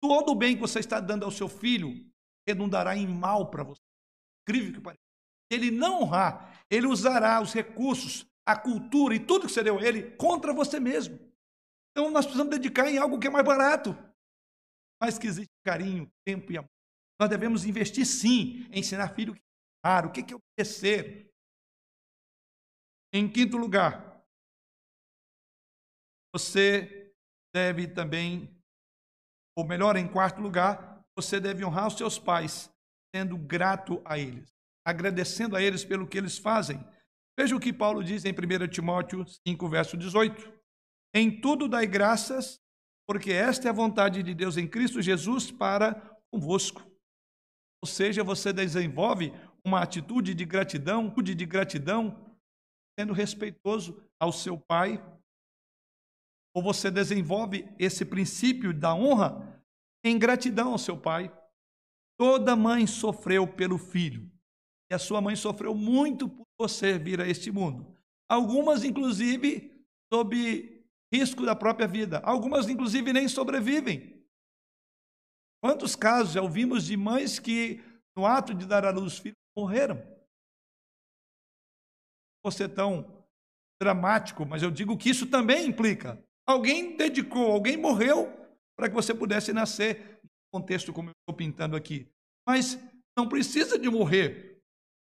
[0.00, 2.06] todo o bem que você está dando ao seu filho
[2.46, 3.82] redundará em mal para você.
[4.46, 5.02] Incrível que pareça.
[5.50, 9.82] Ele não honrar, ele usará os recursos, a cultura e tudo que você deu a
[9.82, 11.18] ele contra você mesmo.
[11.90, 13.96] Então, nós precisamos dedicar em algo que é mais barato,
[15.00, 16.70] mas que existe carinho, tempo e amor.
[17.18, 19.34] Nós devemos investir, sim, em ensinar filho
[20.04, 21.32] o que é obedecer?
[23.12, 24.20] Em quinto lugar,
[26.34, 27.05] você
[27.56, 28.54] deve também,
[29.56, 32.70] ou melhor, em quarto lugar, você deve honrar os seus pais,
[33.14, 34.52] sendo grato a eles,
[34.86, 36.78] agradecendo a eles pelo que eles fazem.
[37.38, 40.52] Veja o que Paulo diz em 1 Timóteo 5, verso 18.
[41.14, 42.60] Em tudo dai graças,
[43.08, 45.94] porque esta é a vontade de Deus em Cristo Jesus para
[46.30, 46.82] convosco.
[47.82, 49.32] Ou seja, você desenvolve
[49.64, 52.36] uma atitude de gratidão, de gratidão,
[53.00, 55.02] sendo respeitoso ao seu pai,
[56.56, 59.62] ou você desenvolve esse princípio da honra
[60.02, 61.30] em gratidão ao seu pai.
[62.18, 64.32] Toda mãe sofreu pelo filho,
[64.90, 67.94] e a sua mãe sofreu muito por você vir a este mundo.
[68.26, 69.70] Algumas, inclusive,
[70.10, 70.82] sob
[71.12, 72.20] risco da própria vida.
[72.20, 74.24] Algumas, inclusive, nem sobrevivem.
[75.62, 77.84] Quantos casos já ouvimos de mães que,
[78.16, 80.02] no ato de dar à luz filhos, morreram.
[82.42, 83.26] Você tão
[83.78, 86.24] dramático, mas eu digo que isso também implica.
[86.46, 88.32] Alguém dedicou, alguém morreu
[88.76, 92.08] para que você pudesse nascer, no contexto como eu estou pintando aqui.
[92.46, 92.78] Mas
[93.18, 94.60] não precisa de morrer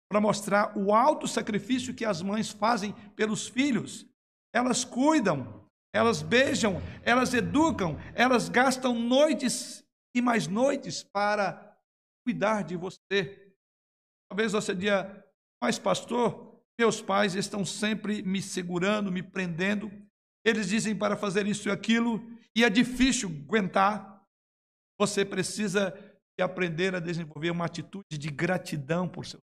[0.09, 4.05] para mostrar o alto sacrifício que as mães fazem pelos filhos.
[4.53, 9.83] Elas cuidam, elas beijam, elas educam, elas gastam noites
[10.15, 11.77] e mais noites para
[12.25, 13.53] cuidar de você.
[14.29, 15.25] Talvez você diga,
[15.61, 19.91] mas pastor, meus pais estão sempre me segurando, me prendendo.
[20.45, 22.19] Eles dizem para fazer isso e aquilo,
[22.55, 24.23] e é difícil aguentar.
[24.99, 25.93] Você precisa
[26.41, 29.39] aprender a desenvolver uma atitude de gratidão por seu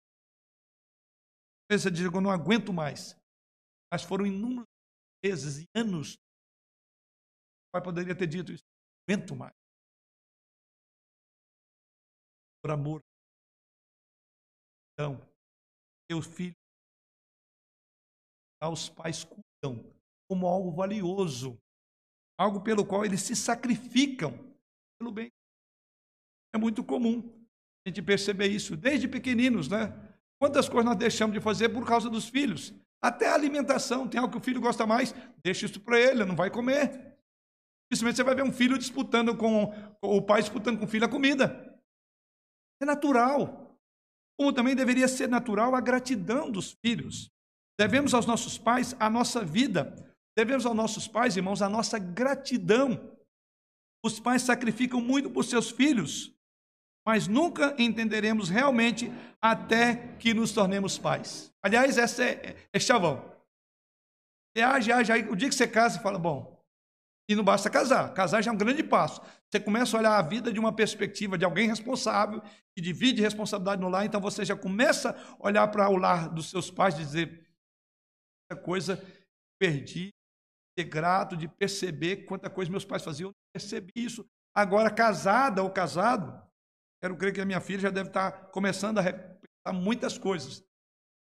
[1.76, 3.14] você diz, eu não aguento mais.
[3.92, 4.66] Mas foram inúmeros
[5.22, 6.14] meses e anos.
[6.14, 8.64] O pai poderia ter dito isso.
[9.06, 9.54] Não aguento mais.
[12.62, 13.00] Por amor.
[14.94, 15.20] Então,
[16.10, 16.56] seus filhos,
[18.62, 19.76] os pais cuidam
[20.28, 21.60] como algo valioso,
[22.38, 24.32] algo pelo qual eles se sacrificam
[24.98, 25.30] pelo bem.
[26.54, 27.22] É muito comum
[27.86, 29.92] a gente perceber isso desde pequeninos, né?
[30.40, 32.72] Quantas coisas nós deixamos de fazer por causa dos filhos?
[33.02, 34.08] Até a alimentação.
[34.08, 37.16] Tem algo que o filho gosta mais, deixa isso para ele, não vai comer.
[37.88, 41.06] Principalmente você vai ver um filho disputando com, com o pai disputando com o filho
[41.06, 41.80] a comida.
[42.80, 43.76] É natural.
[44.38, 47.30] Como também deveria ser natural a gratidão dos filhos.
[47.78, 49.94] Devemos aos nossos pais a nossa vida.
[50.38, 53.12] Devemos aos nossos pais, irmãos, a nossa gratidão.
[54.04, 56.38] Os pais sacrificam muito por seus filhos
[57.08, 59.10] mas nunca entenderemos realmente
[59.40, 61.50] até que nos tornemos pais.
[61.62, 63.24] Aliás, essa é, é chavão.
[64.54, 66.62] Você age, age, age, o dia que você casa, você fala, bom,
[67.26, 68.12] e não basta casar.
[68.12, 69.22] Casar já é um grande passo.
[69.50, 72.42] Você começa a olhar a vida de uma perspectiva de alguém responsável,
[72.76, 76.50] que divide responsabilidade no lar, então você já começa a olhar para o lar dos
[76.50, 77.48] seus pais e dizer,
[78.50, 79.02] quanta coisa
[79.58, 80.12] perdi,
[80.82, 84.24] ser grato, de perceber quanta coisa meus pais faziam, eu percebi isso.
[84.54, 86.48] Agora, casada ou casado,
[87.00, 90.64] Quero crer que a minha filha já deve estar começando a repensar muitas coisas.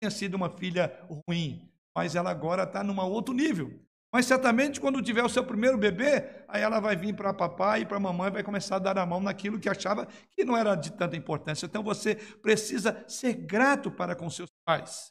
[0.01, 3.81] Tinha sido uma filha ruim, mas ela agora está num outro nível.
[4.13, 7.87] Mas certamente quando tiver o seu primeiro bebê, aí ela vai vir para papai e
[7.87, 10.75] para mamãe e vai começar a dar a mão naquilo que achava que não era
[10.75, 11.65] de tanta importância.
[11.65, 15.11] Então você precisa ser grato para com seus pais.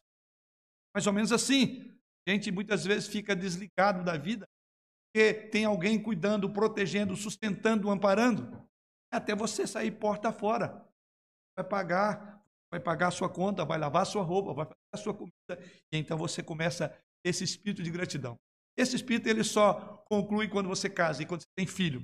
[0.94, 1.91] Mais ou menos assim.
[2.28, 4.48] A gente muitas vezes fica desligado da vida,
[5.14, 8.62] porque tem alguém cuidando, protegendo, sustentando, amparando
[9.12, 10.88] até você sair porta fora.
[11.58, 12.42] Vai pagar,
[12.72, 15.60] vai pagar a sua conta, vai lavar a sua roupa, vai fazer a sua comida,
[15.92, 16.96] e então você começa
[17.26, 18.40] esse espírito de gratidão.
[18.78, 22.02] Esse espírito ele só conclui quando você casa e quando você tem filho.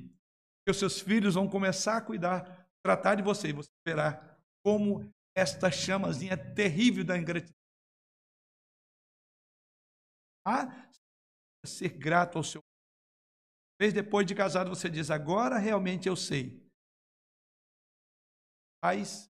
[0.70, 5.72] Os seus filhos vão começar a cuidar, tratar de você, e você verá como esta
[5.72, 7.56] chamazinha terrível da ingratidão.
[10.48, 10.90] A
[11.66, 12.62] ser grato ao seu.
[13.80, 16.68] Vez depois de casado você diz: agora realmente eu sei
[18.82, 19.30] pais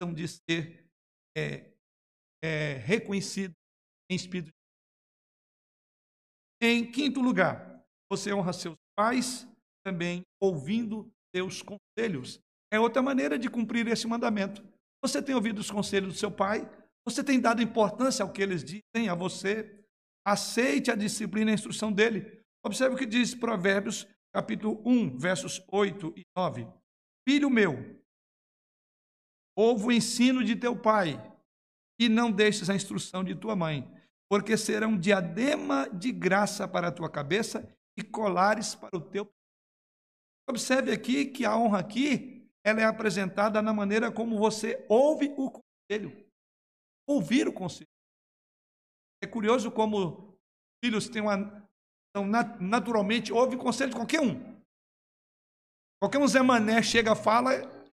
[0.00, 0.86] são de ser
[1.36, 1.72] é,
[2.42, 3.54] é, reconhecido
[4.10, 4.52] em espírito.
[6.60, 9.46] Em quinto lugar, você honra seus pais
[9.84, 12.40] também ouvindo seus conselhos.
[12.70, 14.62] É outra maneira de cumprir esse mandamento.
[15.02, 16.68] Você tem ouvido os conselhos do seu pai?
[17.04, 19.77] Você tem dado importância ao que eles dizem a você?
[20.28, 22.42] Aceite a disciplina e a instrução dele.
[22.64, 26.68] Observe o que diz Provérbios, capítulo 1, versos 8 e 9.
[27.26, 27.98] Filho meu,
[29.60, 31.20] Ouve o ensino de teu pai
[31.98, 33.92] e não deixes a instrução de tua mãe,
[34.30, 37.68] porque serão diadema de graça para a tua cabeça
[37.98, 39.28] e colares para o teu.
[40.48, 45.50] Observe aqui que a honra aqui ela é apresentada na maneira como você ouve o
[45.50, 46.24] conselho.
[47.04, 47.87] Ouvir o conselho.
[49.22, 50.38] É curioso como
[50.82, 51.68] filhos têm uma
[52.10, 52.26] então,
[52.60, 54.58] naturalmente ouve conselho de qualquer um.
[56.00, 57.50] Qualquer um Zé Mané chega, fala,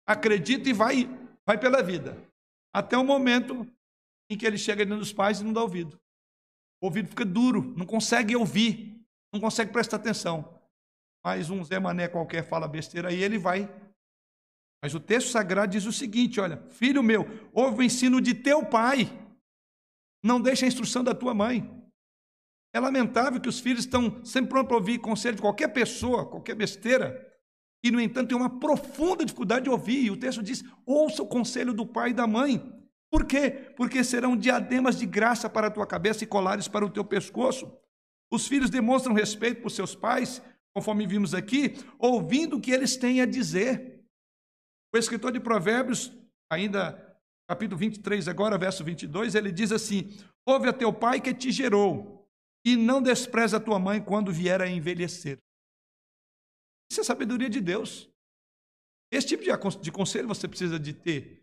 [0.06, 1.08] acredita e vai
[1.46, 2.16] vai pela vida.
[2.74, 3.66] Até o momento
[4.30, 6.00] em que ele chega diante dos pais e não dá ouvido.
[6.80, 9.00] O ouvido fica duro, não consegue ouvir,
[9.32, 10.60] não consegue prestar atenção.
[11.24, 13.68] Mas um Zé Mané qualquer fala besteira e ele vai.
[14.82, 18.64] Mas o texto sagrado diz o seguinte: olha, filho meu, ouve o ensino de teu
[18.66, 19.06] pai,
[20.22, 21.68] não deixa a instrução da tua mãe.
[22.74, 26.54] É lamentável que os filhos estão sempre prontos para ouvir conselho de qualquer pessoa, qualquer
[26.54, 27.30] besteira,
[27.84, 30.04] e, no entanto, tem uma profunda dificuldade de ouvir.
[30.04, 32.62] E o texto diz: ouça o conselho do pai e da mãe.
[33.10, 33.50] Por quê?
[33.76, 37.70] Porque serão diademas de graça para a tua cabeça e colares para o teu pescoço.
[38.32, 40.40] Os filhos demonstram respeito por seus pais,
[40.74, 44.02] conforme vimos aqui, ouvindo o que eles têm a dizer.
[44.94, 46.10] O escritor de Provérbios,
[46.50, 47.11] ainda
[47.48, 50.08] capítulo 23, agora, verso 22, ele diz assim:
[50.46, 52.28] Ouve a teu pai que te gerou,
[52.64, 55.38] e não despreze a tua mãe quando vier a envelhecer.
[56.90, 58.10] Isso é sabedoria de Deus.
[59.10, 59.42] Esse tipo
[59.82, 61.42] de conselho você precisa de ter,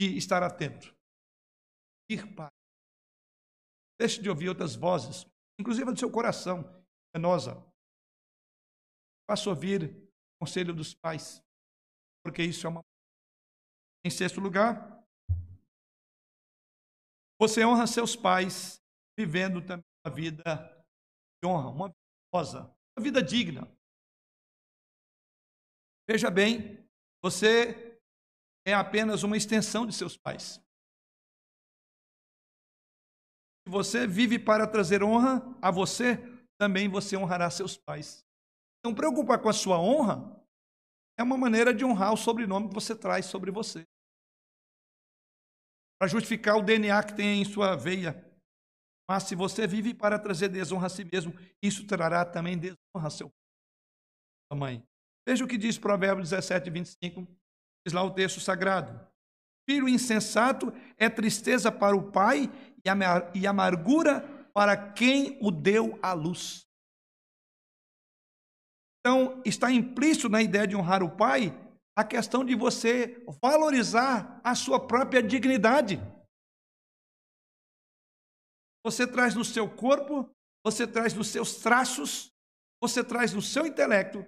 [0.00, 0.94] de estar atento.
[2.08, 2.52] Ir para.
[3.98, 5.26] Deixe de ouvir outras vozes,
[5.58, 6.64] inclusive a do seu coração,
[7.12, 7.54] penosa.
[9.30, 11.42] Faça ouvir o conselho dos pais,
[12.24, 12.82] porque isso é uma.
[14.04, 15.01] Em sexto lugar,
[17.42, 18.80] você honra seus pais,
[19.18, 20.86] vivendo também uma vida
[21.42, 23.68] de honra, uma vida uma vida digna.
[26.08, 26.78] Veja bem,
[27.20, 27.98] você
[28.64, 30.62] é apenas uma extensão de seus pais.
[33.64, 36.18] Se você vive para trazer honra a você,
[36.60, 38.24] também você honrará seus pais.
[38.78, 40.40] Então, preocupar com a sua honra
[41.18, 43.84] é uma maneira de honrar o sobrenome que você traz sobre você.
[46.02, 48.28] Para justificar o DNA que tem em sua veia.
[49.08, 51.32] Mas se você vive para trazer desonra a si mesmo,
[51.62, 53.38] isso trará também desonra a seu pai,
[54.50, 54.84] sua mãe.
[55.24, 57.24] Veja o que diz Provérbios 17, 25,
[57.86, 59.08] diz lá o texto sagrado.
[59.70, 62.50] Filho insensato é tristeza para o pai
[63.32, 64.22] e amargura
[64.52, 66.66] para quem o deu à luz.
[68.98, 71.56] Então, está implícito na ideia de honrar o pai
[71.96, 75.98] a questão de você valorizar a sua própria dignidade.
[78.84, 80.30] Você traz no seu corpo,
[80.64, 82.32] você traz nos seus traços,
[82.80, 84.26] você traz no seu intelecto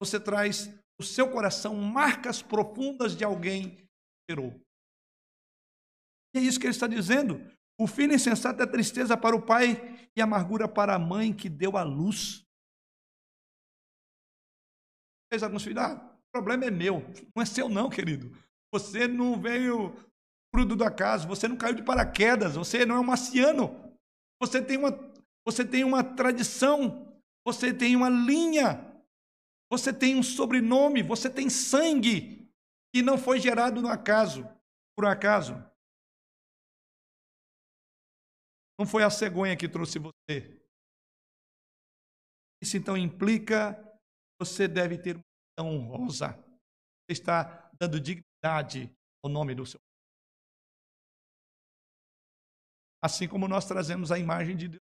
[0.00, 0.68] você traz
[0.98, 3.88] no seu coração marcas profundas de alguém que
[4.30, 4.60] gerou.
[6.34, 7.40] E é isso que ele está dizendo.
[7.78, 11.76] O filho insensato é tristeza para o pai e amargura para a mãe que deu
[11.76, 12.44] a luz.
[15.32, 18.30] Fez alguns filhos, ah, problema é meu, não é seu não, querido.
[18.72, 19.94] Você não veio
[20.54, 23.94] fruto do acaso, você não caiu de paraquedas, você não é um marciano.
[24.40, 24.90] Você tem uma,
[25.46, 28.88] você tem uma tradição, você tem uma linha
[29.70, 32.50] você tem um sobrenome, você tem sangue
[32.92, 34.48] que não foi gerado no acaso,
[34.96, 35.52] por acaso.
[38.78, 40.58] Não foi a cegonha que trouxe você.
[42.62, 43.76] Isso então implica
[44.40, 45.18] você deve ter
[45.58, 46.32] vida honrosa.
[47.06, 48.90] Você está dando dignidade
[49.22, 49.80] ao nome do seu
[53.00, 54.82] Assim como nós trazemos a imagem de Deus,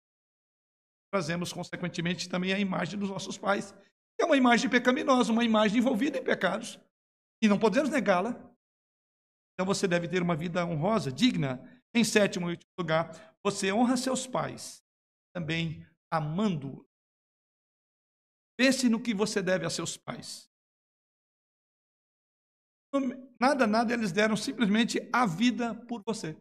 [1.12, 3.74] trazemos consequentemente também a imagem dos nossos pais
[4.20, 6.80] é uma imagem pecaminosa, uma imagem envolvida em pecados.
[7.42, 8.32] E não podemos negá-la.
[9.54, 11.62] Então você deve ter uma vida honrosa, digna.
[11.94, 14.84] Em sétimo e último lugar, você honra seus pais,
[15.34, 16.88] também amando.
[18.58, 20.50] Pense no que você deve a seus pais.
[23.40, 26.36] Nada, nada eles deram simplesmente a vida por você.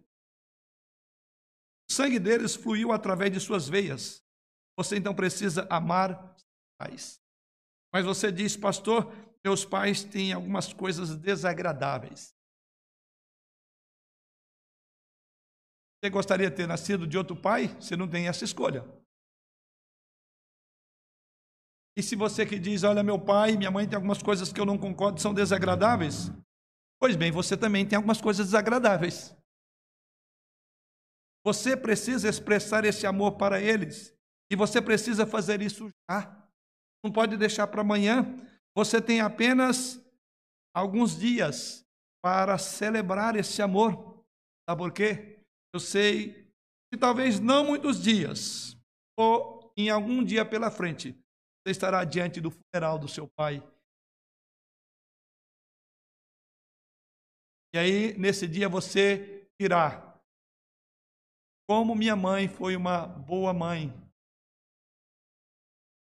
[1.88, 4.24] O sangue deles fluiu através de suas veias.
[4.76, 6.46] Você então precisa amar seus
[6.78, 7.22] pais.
[7.92, 9.12] Mas você diz, pastor,
[9.44, 12.34] meus pais têm algumas coisas desagradáveis.
[15.98, 17.68] Você gostaria de ter nascido de outro pai?
[17.80, 18.84] Você não tem essa escolha.
[21.96, 24.66] E se você que diz, olha, meu pai minha mãe tem algumas coisas que eu
[24.66, 26.30] não concordo, são desagradáveis?
[26.98, 29.36] Pois bem, você também tem algumas coisas desagradáveis.
[31.44, 34.16] Você precisa expressar esse amor para eles.
[34.50, 36.46] E você precisa fazer isso já
[37.06, 38.26] não pode deixar para amanhã.
[38.74, 40.04] Você tem apenas
[40.74, 41.86] alguns dias
[42.22, 44.24] para celebrar esse amor.
[44.68, 45.40] Sabe por quê?
[45.72, 46.50] Eu sei
[46.90, 48.76] que talvez não muitos dias,
[49.16, 51.12] ou em algum dia pela frente,
[51.62, 53.62] você estará diante do funeral do seu pai.
[57.76, 60.18] E aí, nesse dia, você dirá:
[61.68, 63.90] Como minha mãe foi uma boa mãe,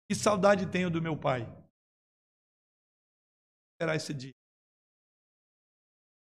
[0.06, 1.46] que saudade tenho do meu pai.
[3.80, 4.34] Será esse dia?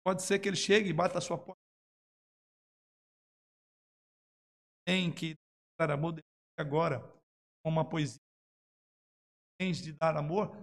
[0.05, 1.59] Pode ser que ele chegue e bata a sua porta.
[4.87, 5.35] Tem que
[5.77, 6.21] dar amor
[6.57, 7.01] agora,
[7.61, 8.21] com uma poesia.
[9.59, 10.55] Tens de dar amor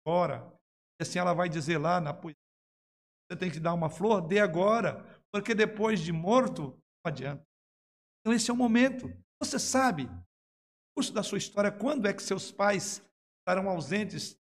[0.00, 0.50] agora.
[0.98, 2.43] E assim ela vai dizer lá na poesia.
[3.30, 5.02] Você tem que dar uma flor, dê agora,
[5.32, 6.70] porque depois de morto,
[7.04, 7.44] não adianta.
[8.20, 9.08] Então esse é o momento.
[9.42, 10.08] Você sabe
[10.96, 13.04] curso da sua história, quando é que seus pais
[13.40, 14.38] estarão ausentes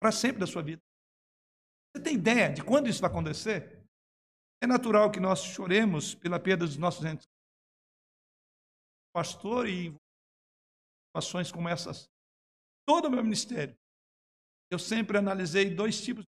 [0.00, 0.80] para sempre da sua vida?
[1.92, 3.84] Você tem ideia de quando isso vai acontecer?
[4.62, 7.26] É natural que nós choremos pela perda dos nossos entes.
[9.12, 9.92] Pastor e
[11.08, 12.08] situações como essas.
[12.86, 13.76] Todo o meu ministério,
[14.70, 16.30] eu sempre analisei dois tipos de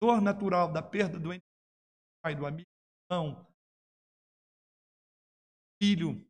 [0.00, 1.30] dor natural da perda do
[2.22, 2.68] pai, do amigo,
[3.10, 3.46] irmão,
[5.82, 6.26] filho,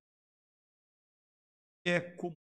[1.86, 2.34] é comum.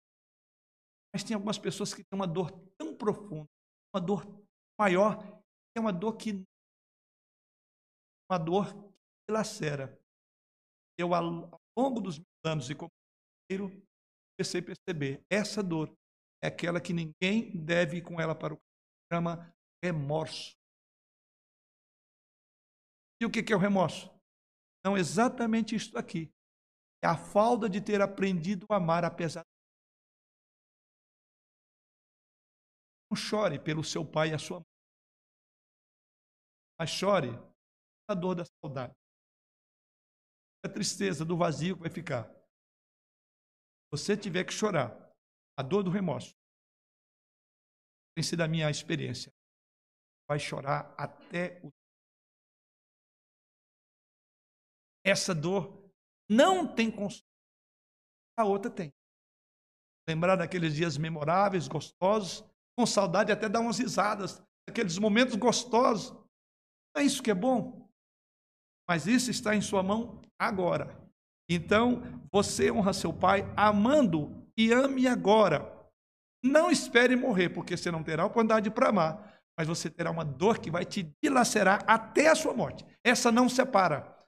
[1.13, 3.47] Mas tem algumas pessoas que têm uma dor tão profunda,
[3.93, 4.23] uma dor
[4.80, 6.43] maior, que é uma dor que
[8.30, 9.99] uma dor que lacera.
[10.97, 12.91] Eu, ao longo dos anos e como
[14.38, 15.91] comecei a perceber, essa dor
[16.43, 18.59] é aquela que ninguém deve ir com ela para o
[19.11, 19.51] chama
[19.84, 20.59] remorso.
[23.22, 24.09] E o que é o remorso?
[24.84, 26.34] Não, exatamente isto aqui.
[27.03, 29.45] É a falta de ter aprendido a amar apesar.
[33.11, 34.70] Não chore pelo seu pai e a sua mãe.
[36.80, 37.30] Mas chore
[38.07, 38.95] a dor da saudade.
[40.63, 42.30] A tristeza do vazio que vai ficar.
[42.30, 44.91] Se você tiver que chorar,
[45.57, 46.34] a dor do remorso,
[48.15, 49.34] tem sido a minha experiência.
[50.28, 51.78] Vai chorar até o.
[55.04, 55.91] Essa dor
[56.30, 57.28] não tem consolo.
[58.38, 58.93] A outra tem.
[60.08, 62.43] Lembrar daqueles dias memoráveis, gostosos,
[62.78, 66.18] com saudade até dar umas risadas, aqueles momentos gostosos.
[66.95, 67.89] É isso que é bom?
[68.88, 70.97] Mas isso está em sua mão agora.
[71.50, 75.76] Então, você honra seu pai amando e ame agora.
[76.43, 80.60] Não espere morrer, porque você não terá oportunidade para amar, mas você terá uma dor
[80.60, 82.86] que vai te dilacerar até a sua morte.
[83.04, 84.18] Essa não separa.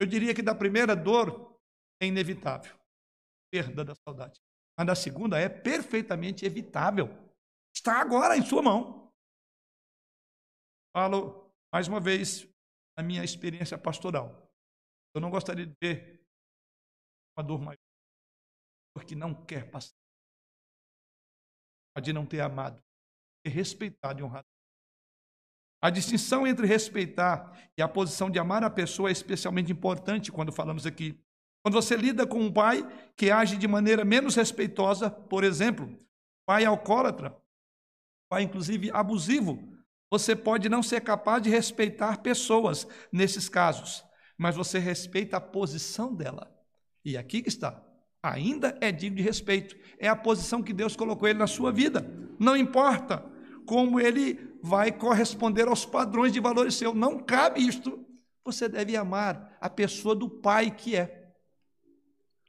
[0.00, 1.60] Eu diria que da primeira dor
[2.00, 2.80] é inevitável
[3.50, 4.40] perda da saudade.
[4.78, 7.08] Mas da segunda é perfeitamente evitável.
[7.74, 9.12] Está agora em sua mão.
[10.96, 12.48] Falo mais uma vez
[12.96, 14.50] a minha experiência pastoral.
[15.14, 16.24] Eu não gostaria de ver
[17.36, 17.78] uma dor maior,
[18.94, 19.94] porque não quer passar
[22.02, 22.82] de não ter amado,
[23.44, 24.46] ter respeitado e honrado.
[25.80, 30.52] A distinção entre respeitar e a posição de amar a pessoa é especialmente importante quando
[30.52, 31.18] falamos aqui.
[31.62, 35.98] Quando você lida com um pai que age de maneira menos respeitosa, por exemplo,
[36.46, 37.36] pai alcoólatra,
[38.28, 39.70] pai inclusive abusivo,
[40.10, 44.04] você pode não ser capaz de respeitar pessoas nesses casos,
[44.36, 46.50] mas você respeita a posição dela.
[47.04, 47.82] E aqui que está
[48.22, 49.76] ainda é digno de respeito.
[49.98, 52.06] É a posição que Deus colocou ele na sua vida.
[52.38, 53.24] Não importa
[53.66, 56.94] como ele vai corresponder aos padrões de valores seu.
[56.94, 58.04] Não cabe isto.
[58.44, 61.32] Você deve amar a pessoa do pai que é.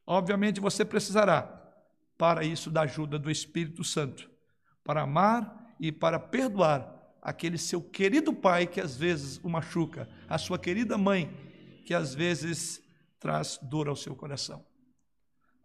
[0.06, 1.44] Obviamente você precisará
[2.18, 4.30] para isso da ajuda do Espírito Santo,
[4.84, 10.38] para amar e para perdoar aquele seu querido pai que às vezes o machuca, a
[10.38, 11.32] sua querida mãe
[11.86, 12.82] que às vezes
[13.20, 14.66] traz dor ao seu coração.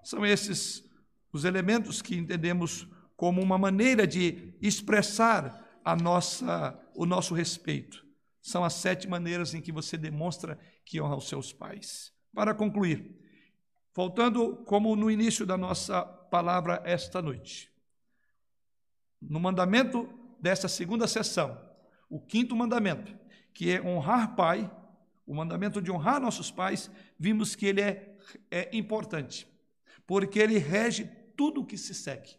[0.03, 0.85] São esses
[1.33, 8.05] os elementos que entendemos como uma maneira de expressar a nossa, o nosso respeito.
[8.43, 12.13] São as sete maneiras em que você demonstra que honra os seus pais.
[12.35, 13.17] Para concluir,
[13.95, 17.73] voltando como no início da nossa palavra esta noite,
[19.23, 20.09] no mandamento
[20.41, 21.57] desta segunda sessão,
[22.11, 23.17] o quinto mandamento,
[23.55, 24.69] que é honrar pai,
[25.25, 28.13] o mandamento de honrar nossos pais, vimos que ele é,
[28.51, 29.47] é importante
[30.05, 31.05] porque ele rege
[31.37, 32.37] tudo o que se segue.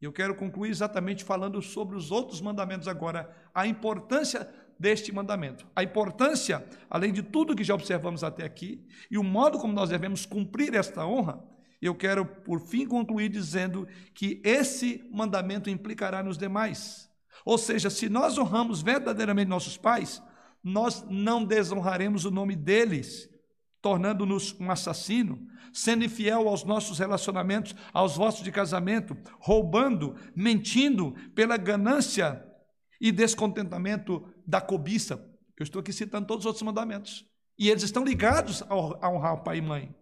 [0.00, 5.66] Eu quero concluir exatamente falando sobre os outros mandamentos agora, a importância deste mandamento.
[5.74, 9.88] A importância, além de tudo que já observamos até aqui, e o modo como nós
[9.88, 11.42] devemos cumprir esta honra,
[11.80, 17.10] eu quero, por fim, concluir dizendo que esse mandamento implicará nos demais.
[17.44, 20.22] Ou seja, se nós honramos verdadeiramente nossos pais,
[20.62, 23.30] nós não desonraremos o nome deles,
[23.80, 25.46] tornando-nos um assassino,
[25.76, 32.42] sendo infiel aos nossos relacionamentos, aos votos de casamento, roubando, mentindo pela ganância
[32.98, 35.16] e descontentamento da cobiça.
[35.58, 37.26] Eu estou aqui citando todos os outros mandamentos.
[37.58, 39.94] E eles estão ligados a honrar o pai e mãe.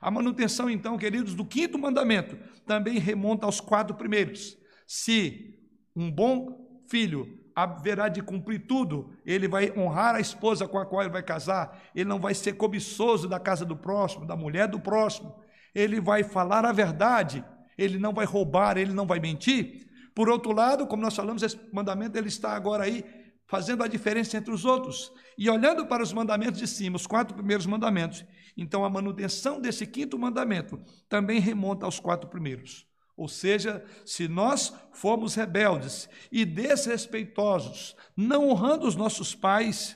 [0.00, 4.56] A manutenção, então, queridos, do quinto mandamento também remonta aos quatro primeiros.
[4.84, 5.54] Se
[5.94, 9.12] um bom filho haverá de cumprir tudo.
[9.24, 11.80] Ele vai honrar a esposa com a qual ele vai casar.
[11.94, 15.34] Ele não vai ser cobiçoso da casa do próximo, da mulher do próximo.
[15.74, 17.44] Ele vai falar a verdade.
[17.76, 19.88] Ele não vai roubar, ele não vai mentir.
[20.14, 23.04] Por outro lado, como nós falamos, esse mandamento ele está agora aí
[23.46, 25.12] fazendo a diferença entre os outros.
[25.36, 28.24] E olhando para os mandamentos de cima, os quatro primeiros mandamentos,
[28.56, 32.89] então a manutenção desse quinto mandamento também remonta aos quatro primeiros.
[33.20, 39.94] Ou seja, se nós formos rebeldes e desrespeitosos, não honrando os nossos pais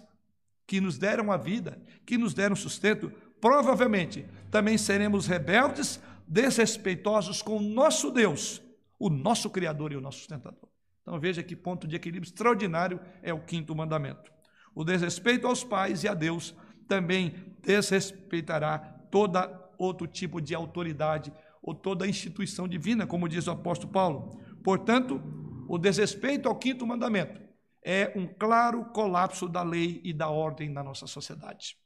[0.66, 3.10] que nos deram a vida, que nos deram sustento,
[3.40, 5.98] provavelmente também seremos rebeldes,
[6.28, 8.60] desrespeitosos com o nosso Deus,
[8.98, 10.68] o nosso Criador e o nosso sustentador.
[11.00, 14.30] Então veja que ponto de equilíbrio extraordinário é o quinto mandamento.
[14.74, 16.54] O desrespeito aos pais e a Deus
[16.86, 18.78] também desrespeitará
[19.10, 21.32] toda outro tipo de autoridade
[21.64, 24.38] ou toda instituição divina, como diz o apóstolo Paulo.
[24.62, 25.20] Portanto,
[25.66, 27.40] o desrespeito ao quinto mandamento
[27.82, 31.78] é um claro colapso da lei e da ordem na nossa sociedade,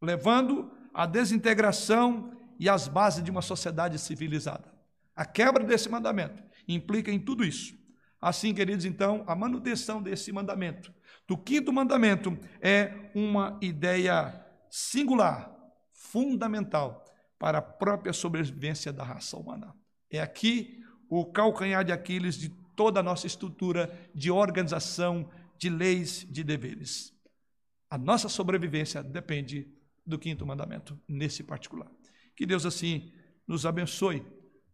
[0.00, 4.72] levando à desintegração e às bases de uma sociedade civilizada.
[5.14, 7.74] A quebra desse mandamento implica em tudo isso.
[8.20, 10.92] Assim, queridos, então, a manutenção desse mandamento,
[11.26, 15.50] do quinto mandamento, é uma ideia singular,
[15.92, 17.09] fundamental
[17.40, 19.74] para a própria sobrevivência da raça humana.
[20.10, 20.78] É aqui
[21.08, 25.28] o calcanhar de Aquiles de toda a nossa estrutura de organização,
[25.58, 27.14] de leis, de deveres.
[27.88, 29.66] A nossa sobrevivência depende
[30.06, 31.90] do quinto mandamento, nesse particular.
[32.36, 33.10] Que Deus assim
[33.48, 34.24] nos abençoe.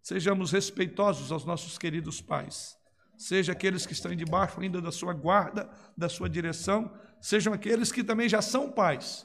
[0.02, 2.76] Sejamos respeitosos aos nossos queridos pais.
[3.16, 8.02] Seja aqueles que estão debaixo ainda da sua guarda, da sua direção, sejam aqueles que
[8.02, 9.24] também já são pais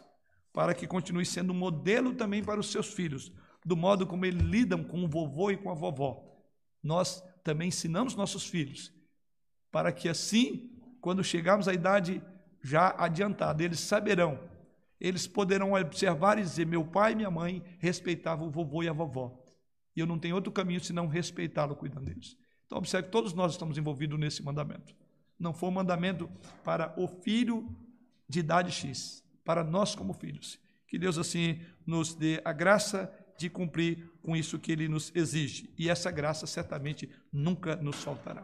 [0.53, 3.31] para que continue sendo um modelo também para os seus filhos,
[3.65, 6.23] do modo como eles lidam com o vovô e com a vovó.
[6.83, 8.93] Nós também ensinamos nossos filhos,
[9.71, 12.21] para que assim, quando chegarmos à idade
[12.61, 14.39] já adiantada, eles saberão,
[14.99, 18.93] eles poderão observar e dizer: meu pai e minha mãe respeitavam o vovô e a
[18.93, 19.41] vovó.
[19.95, 22.37] E eu não tenho outro caminho senão respeitá-lo cuidando deles.
[22.65, 24.95] Então, observe que todos nós estamos envolvidos nesse mandamento.
[25.37, 26.29] Não foi um mandamento
[26.63, 27.75] para o filho
[28.29, 30.59] de idade X, para nós como filhos.
[30.87, 35.73] Que Deus assim nos dê a graça de cumprir com isso que ele nos exige.
[35.77, 38.43] E essa graça certamente nunca nos faltará.